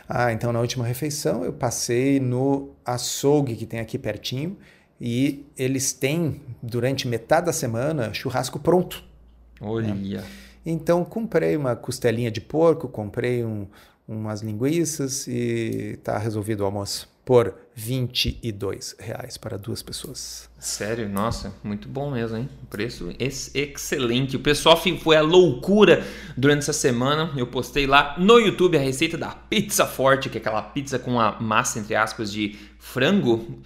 Ah, 0.08 0.32
então 0.32 0.54
na 0.54 0.60
última 0.60 0.86
refeição 0.86 1.44
eu 1.44 1.52
passei 1.52 2.18
no 2.18 2.70
açougue 2.82 3.54
que 3.54 3.66
tem 3.66 3.78
aqui 3.78 3.98
pertinho 3.98 4.56
e 4.98 5.44
eles 5.54 5.92
têm 5.92 6.40
durante 6.62 7.06
metade 7.06 7.44
da 7.44 7.52
semana 7.52 8.14
churrasco 8.14 8.58
pronto. 8.58 9.04
Olha. 9.60 9.92
Né? 9.94 10.24
Então 10.64 11.04
comprei 11.04 11.54
uma 11.54 11.76
costelinha 11.76 12.30
de 12.30 12.40
porco, 12.40 12.88
comprei 12.88 13.44
um, 13.44 13.66
umas 14.08 14.40
linguiças 14.40 15.26
e 15.28 15.98
tá 16.02 16.16
resolvido 16.16 16.60
o 16.62 16.64
almoço 16.64 17.06
por 17.28 17.54
22 17.74 18.96
reais 18.98 19.36
para 19.36 19.58
duas 19.58 19.82
pessoas. 19.82 20.48
Sério? 20.58 21.06
Nossa, 21.10 21.52
muito 21.62 21.86
bom 21.86 22.10
mesmo, 22.10 22.38
hein? 22.38 22.48
Preço 22.70 23.14
excelente. 23.18 24.34
O 24.34 24.40
pessoal 24.40 24.80
foi 25.02 25.14
a 25.14 25.20
loucura 25.20 26.02
durante 26.38 26.60
essa 26.60 26.72
semana. 26.72 27.30
Eu 27.36 27.46
postei 27.46 27.86
lá 27.86 28.14
no 28.18 28.38
YouTube 28.38 28.78
a 28.78 28.80
receita 28.80 29.18
da 29.18 29.28
pizza 29.28 29.84
forte, 29.84 30.30
que 30.30 30.38
é 30.38 30.40
aquela 30.40 30.62
pizza 30.62 30.98
com 30.98 31.20
a 31.20 31.38
massa, 31.38 31.78
entre 31.78 31.94
aspas, 31.94 32.32
de 32.32 32.56
frango 32.78 33.60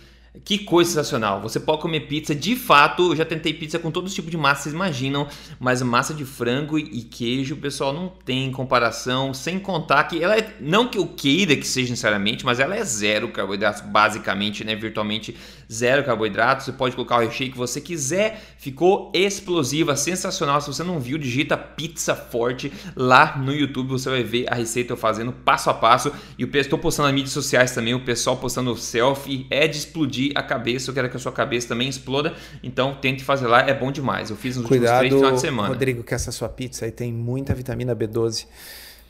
que 0.45 0.59
coisa 0.59 0.91
sensacional. 0.91 1.43
Você 1.43 1.61
pode 1.61 1.83
comer 1.83 2.01
pizza, 2.01 2.35
de 2.35 2.57
fato, 2.57 3.13
eu 3.13 3.17
já 3.17 3.25
tentei 3.25 3.53
pizza 3.53 3.79
com 3.79 3.91
todo 3.91 4.09
tipo 4.09 4.31
de 4.31 4.37
massa, 4.37 4.63
vocês 4.63 4.75
imaginam, 4.75 5.29
mas 5.61 5.83
massa 5.83 6.15
de 6.15 6.25
frango 6.25 6.79
e 6.79 7.03
queijo, 7.03 7.57
pessoal, 7.57 7.93
não 7.93 8.09
tem 8.09 8.51
comparação, 8.51 9.35
sem 9.35 9.59
contar 9.59 10.05
que 10.05 10.23
ela 10.23 10.37
é, 10.37 10.55
não 10.59 10.89
que 10.89 10.97
eu 10.97 11.07
queira 11.07 11.55
que 11.55 11.67
seja 11.67 11.91
necessariamente, 11.91 12.47
mas 12.47 12.61
ela 12.61 12.75
é 12.75 12.83
zero 12.83 13.29
carboidratos, 13.29 13.83
basicamente, 13.83 14.65
né, 14.65 14.75
virtualmente 14.75 15.37
zero 15.71 16.03
carboidratos, 16.03 16.65
você 16.65 16.73
pode 16.73 16.95
colocar 16.95 17.17
o 17.17 17.21
recheio 17.21 17.51
que 17.51 17.59
você 17.59 17.81
quiser, 17.81 18.43
ficou 18.57 19.13
explosiva, 19.15 19.97
sensacional, 19.97 20.61
se 20.61 20.69
você 20.69 20.83
não 20.83 20.99
viu, 20.99 21.19
digita 21.19 21.59
pizza 21.59 22.15
forte 22.15 22.73
lá 22.97 23.37
no 23.37 23.53
YouTube, 23.53 23.89
você 23.89 24.09
vai 24.09 24.23
ver 24.23 24.47
a 24.51 24.55
receita 24.55 24.95
eu 24.95 24.97
fazendo 24.97 25.33
passo 25.33 25.69
a 25.69 25.75
passo, 25.75 26.11
e 26.39 26.45
o 26.45 26.57
estou 26.57 26.79
postando 26.79 27.09
nas 27.09 27.15
mídias 27.15 27.33
sociais 27.33 27.73
também, 27.73 27.95
o 27.95 28.01
pessoal 28.01 28.37
postando 28.37 28.77
selfie, 28.77 29.47
é 29.51 29.67
de 29.67 29.77
explodir 29.77 30.22
explodir 30.23 30.33
a 30.35 30.43
cabeça, 30.43 30.91
eu 30.91 30.95
quero 30.95 31.09
que 31.09 31.17
a 31.17 31.21
sua 31.21 31.33
cabeça 31.33 31.69
também 31.69 31.89
exploda. 31.89 32.35
Então 32.63 32.95
tente 32.95 33.25
fazer 33.25 33.47
lá, 33.47 33.61
é 33.61 33.75
bom 33.75 33.91
demais. 33.91 34.31
Eu 34.31 34.37
fiz 34.37 34.57
nos 34.57 34.67
Cuidado, 34.67 35.03
últimos 35.03 35.09
três 35.09 35.21
finais 35.21 35.35
de 35.35 35.41
semana. 35.41 35.69
Rodrigo, 35.69 36.03
que 36.03 36.15
essa 36.15 36.31
sua 36.31 36.49
pizza 36.49 36.85
aí 36.85 36.93
tem 36.93 37.13
muita 37.13 37.55
vitamina 37.55 37.95
B12. 37.95 38.47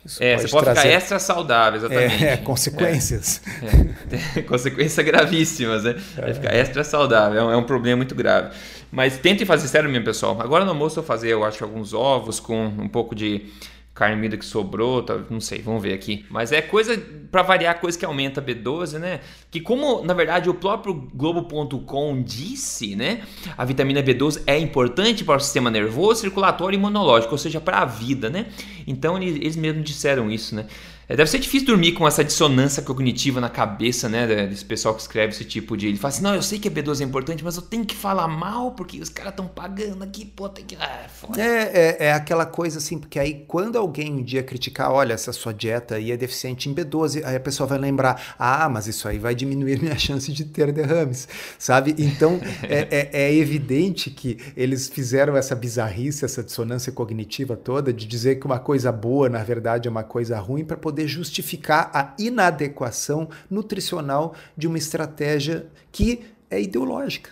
Isso 0.05 0.21
é, 0.21 0.35
pode 0.35 0.43
você 0.43 0.51
pode 0.51 0.65
trazer... 0.65 0.81
ficar 0.81 0.95
extra 0.95 1.19
saudável, 1.21 1.79
exatamente. 1.79 2.25
É, 2.25 2.37
consequências. 2.39 3.41
É, 3.63 4.39
é, 4.41 4.43
consequências 4.43 5.07
gravíssimas, 5.07 5.85
né? 5.85 5.95
Vai 6.17 6.31
é. 6.31 6.35
ficar 6.35 6.53
extra 6.53 6.83
saudável, 6.83 7.41
é 7.41 7.45
um, 7.45 7.53
é 7.53 7.57
um, 7.57 7.63
problema 7.63 7.99
muito 7.99 8.15
grave. 8.15 8.53
Mas 8.91 9.17
tente 9.19 9.47
fazer 9.47 9.69
sério 9.69 9.89
mesmo, 9.89 10.05
pessoal. 10.05 10.41
Agora 10.41 10.65
no 10.65 10.73
almoço 10.73 10.99
eu 10.99 11.05
vou 11.05 11.07
fazer, 11.07 11.29
eu 11.29 11.45
acho, 11.45 11.63
alguns 11.63 11.95
ovos 11.95 12.41
com 12.41 12.67
um 12.67 12.89
pouco 12.89 13.15
de 13.15 13.47
carne 13.95 14.17
moída 14.17 14.37
que 14.39 14.45
sobrou, 14.45 15.03
tá, 15.03 15.19
não 15.29 15.41
sei, 15.41 15.61
vamos 15.61 15.83
ver 15.83 15.93
aqui. 15.93 16.25
Mas 16.31 16.51
é 16.51 16.63
coisa, 16.63 16.97
para 17.31 17.43
variar, 17.43 17.79
coisa 17.79 17.99
que 17.99 18.05
aumenta 18.05 18.41
a 18.41 18.45
B12, 18.45 18.99
né? 18.99 19.21
Que 19.51 19.61
como, 19.61 20.03
na 20.03 20.15
verdade, 20.15 20.49
o 20.49 20.55
próprio 20.55 20.95
Globo.com 21.15 22.23
disse, 22.23 22.97
né? 22.97 23.23
A 23.57 23.65
vitamina 23.65 24.03
B12 24.03 24.43
é 24.47 24.59
importante 24.59 25.25
para 25.25 25.37
o 25.37 25.41
sistema 25.41 25.71
nervoso, 25.71 26.23
circulatório 26.23 26.77
e 26.77 26.79
imunológico, 26.79 27.33
ou 27.33 27.39
seja, 27.39 27.61
para 27.61 27.81
a 27.81 27.85
vida, 27.85 28.31
né? 28.31 28.47
Então 28.87 29.23
eles 29.23 29.57
mesmos 29.57 29.85
disseram 29.85 30.31
isso, 30.31 30.55
né? 30.55 30.67
É, 31.09 31.17
deve 31.17 31.29
ser 31.29 31.39
difícil 31.39 31.67
dormir 31.67 31.93
com 31.93 32.07
essa 32.07 32.23
dissonância 32.23 32.83
cognitiva 32.83 33.41
na 33.41 33.49
cabeça, 33.49 34.09
né? 34.09 34.47
Desse 34.47 34.65
pessoal 34.65 34.95
que 34.95 35.01
escreve 35.01 35.33
esse 35.33 35.45
tipo 35.45 35.77
de. 35.77 35.89
Ele 35.89 35.99
fala 35.99 36.15
assim: 36.15 36.23
não, 36.23 36.35
eu 36.35 36.43
sei 36.43 36.59
que 36.59 36.69
a 36.69 36.71
B12 36.71 37.01
é 37.01 37.05
importante, 37.05 37.45
mas 37.45 37.57
eu 37.57 37.63
tenho 37.63 37.85
que 37.85 37.95
falar 37.95 38.29
mal 38.29 38.73
porque 38.73 39.01
os 39.01 39.09
caras 39.09 39.33
estão 39.33 39.47
pagando 39.47 40.03
aqui, 40.05 40.25
pô, 40.25 40.49
tem 40.49 40.65
que. 40.65 40.77
Ah, 40.77 41.07
é, 41.37 41.43
é, 41.43 41.97
é, 42.07 42.13
aquela 42.13 42.47
coisa 42.47 42.79
assim, 42.79 42.99
porque 42.99 43.19
aí 43.19 43.45
quando 43.47 43.77
alguém 43.77 44.13
um 44.13 44.23
dia 44.23 44.43
criticar, 44.43 44.91
olha, 44.91 45.13
essa 45.13 45.33
sua 45.33 45.53
dieta 45.53 45.97
aí 45.97 46.13
é 46.13 46.17
deficiente 46.17 46.71
em 46.71 46.75
B12, 46.75 47.23
aí 47.25 47.37
a 47.37 47.41
pessoa 47.41 47.67
vai 47.67 47.79
lembrar: 47.79 48.35
ah, 48.39 48.69
mas 48.69 48.87
isso 48.87 49.09
aí 49.09 49.19
vai 49.19 49.35
diminuir 49.35 49.81
minha 49.83 49.99
chance 49.99 50.33
de 50.33 50.45
ter 50.45 50.73
derrames, 50.73 51.29
sabe? 51.59 51.95
Então 51.99 52.41
é, 52.63 53.11
é, 53.13 53.25
é 53.25 53.35
evidente 53.35 54.09
que 54.11 54.39
eles 54.57 54.89
fizeram 54.89 55.37
essa 55.37 55.55
bizarrice, 55.55 56.25
essa 56.25 56.43
dissonância 56.43 56.93
cognitiva 56.93 57.57
toda 57.57 57.93
de 57.93 58.07
dizer 58.07 58.37
que 58.37 58.47
uma 58.47 58.59
coisa 58.59 58.93
boa, 58.93 59.29
na 59.29 59.43
verdade, 59.43 59.89
é 59.89 59.91
uma 59.91 60.05
coisa 60.05 60.39
ruim 60.39 60.65
para 60.65 60.77
poder 60.77 60.92
poder 60.93 61.09
justificar 61.09 61.91
a 61.95 62.15
inadequação 62.19 63.31
nutricional 63.51 64.35
de 64.55 64.69
uma 64.69 64.77
estratégia 64.77 65.67
que 65.91 66.21
é 66.51 66.61
ideológica. 66.61 67.31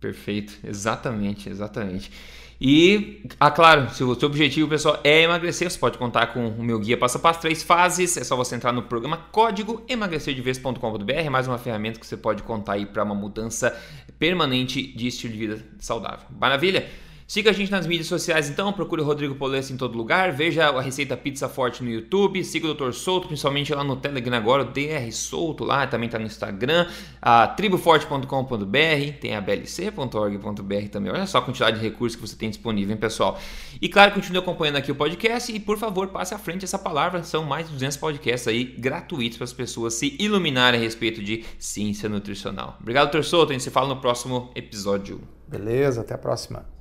Perfeito, 0.00 0.54
exatamente, 0.64 1.50
exatamente. 1.50 2.10
E, 2.58 3.22
ah, 3.38 3.50
claro, 3.50 3.90
se 3.90 4.02
o 4.02 4.14
seu 4.14 4.30
objetivo, 4.30 4.66
pessoal, 4.66 4.98
é 5.04 5.20
emagrecer, 5.20 5.70
você 5.70 5.78
pode 5.78 5.98
contar 5.98 6.28
com 6.28 6.48
o 6.48 6.64
meu 6.64 6.78
guia 6.78 6.96
passo 6.96 7.18
a 7.18 7.20
passo, 7.20 7.42
três 7.42 7.62
fases. 7.62 8.16
É 8.16 8.24
só 8.24 8.34
você 8.34 8.54
entrar 8.54 8.72
no 8.72 8.82
programa 8.82 9.18
código 9.30 9.84
emagrecerdevez.com.br, 9.86 11.30
mais 11.30 11.46
uma 11.46 11.58
ferramenta 11.58 12.00
que 12.00 12.06
você 12.06 12.16
pode 12.16 12.42
contar 12.42 12.74
aí 12.74 12.86
para 12.86 13.04
uma 13.04 13.14
mudança 13.14 13.78
permanente 14.18 14.82
de 14.96 15.08
estilo 15.08 15.34
de 15.34 15.38
vida 15.38 15.62
saudável. 15.78 16.26
Maravilha? 16.30 16.88
Siga 17.26 17.50
a 17.50 17.52
gente 17.52 17.72
nas 17.72 17.88
mídias 17.88 18.06
sociais 18.06 18.48
então, 18.48 18.72
procure 18.72 19.02
o 19.02 19.04
Rodrigo 19.04 19.34
Polesso 19.34 19.72
em 19.72 19.76
todo 19.76 19.98
lugar, 19.98 20.32
veja 20.32 20.68
a 20.68 20.80
receita 20.80 21.16
Pizza 21.16 21.48
Forte 21.48 21.82
no 21.82 21.90
YouTube, 21.90 22.44
siga 22.44 22.68
o 22.68 22.74
Dr. 22.74 22.92
Souto, 22.92 23.26
principalmente 23.26 23.74
lá 23.74 23.82
no 23.82 23.96
Telegram 23.96 24.36
agora, 24.36 24.62
o 24.62 24.66
DR 24.66 25.10
Souto 25.10 25.64
lá, 25.64 25.88
também 25.88 26.06
está 26.06 26.20
no 26.20 26.24
Instagram, 26.24 26.86
a 27.20 27.48
triboforte.com.br, 27.48 29.18
tem 29.20 29.34
a 29.34 29.40
blc.org.br 29.40 30.88
também, 30.88 31.10
olha 31.10 31.26
só 31.26 31.38
a 31.38 31.42
quantidade 31.42 31.80
de 31.80 31.82
recursos 31.82 32.14
que 32.14 32.24
você 32.24 32.36
tem 32.36 32.48
disponível, 32.48 32.94
hein, 32.94 33.00
pessoal. 33.00 33.40
E 33.82 33.88
claro, 33.88 34.12
continue 34.12 34.38
acompanhando 34.38 34.76
aqui 34.76 34.92
o 34.92 34.94
podcast 34.94 35.50
e 35.52 35.58
por 35.58 35.78
favor, 35.78 36.06
passe 36.08 36.32
à 36.32 36.38
frente 36.38 36.64
essa 36.64 36.78
palavra, 36.78 37.24
são 37.24 37.42
mais 37.42 37.66
de 37.66 37.72
200 37.72 37.96
podcasts 37.96 38.46
aí 38.46 38.62
gratuitos 38.62 39.36
para 39.36 39.44
as 39.46 39.52
pessoas 39.52 39.94
se 39.94 40.16
iluminarem 40.20 40.78
a 40.78 40.82
respeito 40.82 41.20
de 41.20 41.44
ciência 41.58 42.08
nutricional. 42.08 42.76
Obrigado, 42.80 43.10
Dr. 43.10 43.24
Souto, 43.24 43.50
a 43.50 43.52
gente 43.52 43.64
se 43.64 43.70
fala 43.72 43.88
no 43.88 44.00
próximo 44.00 44.52
episódio. 44.54 45.20
Beleza, 45.48 46.02
até 46.02 46.14
a 46.14 46.18
próxima. 46.18 46.75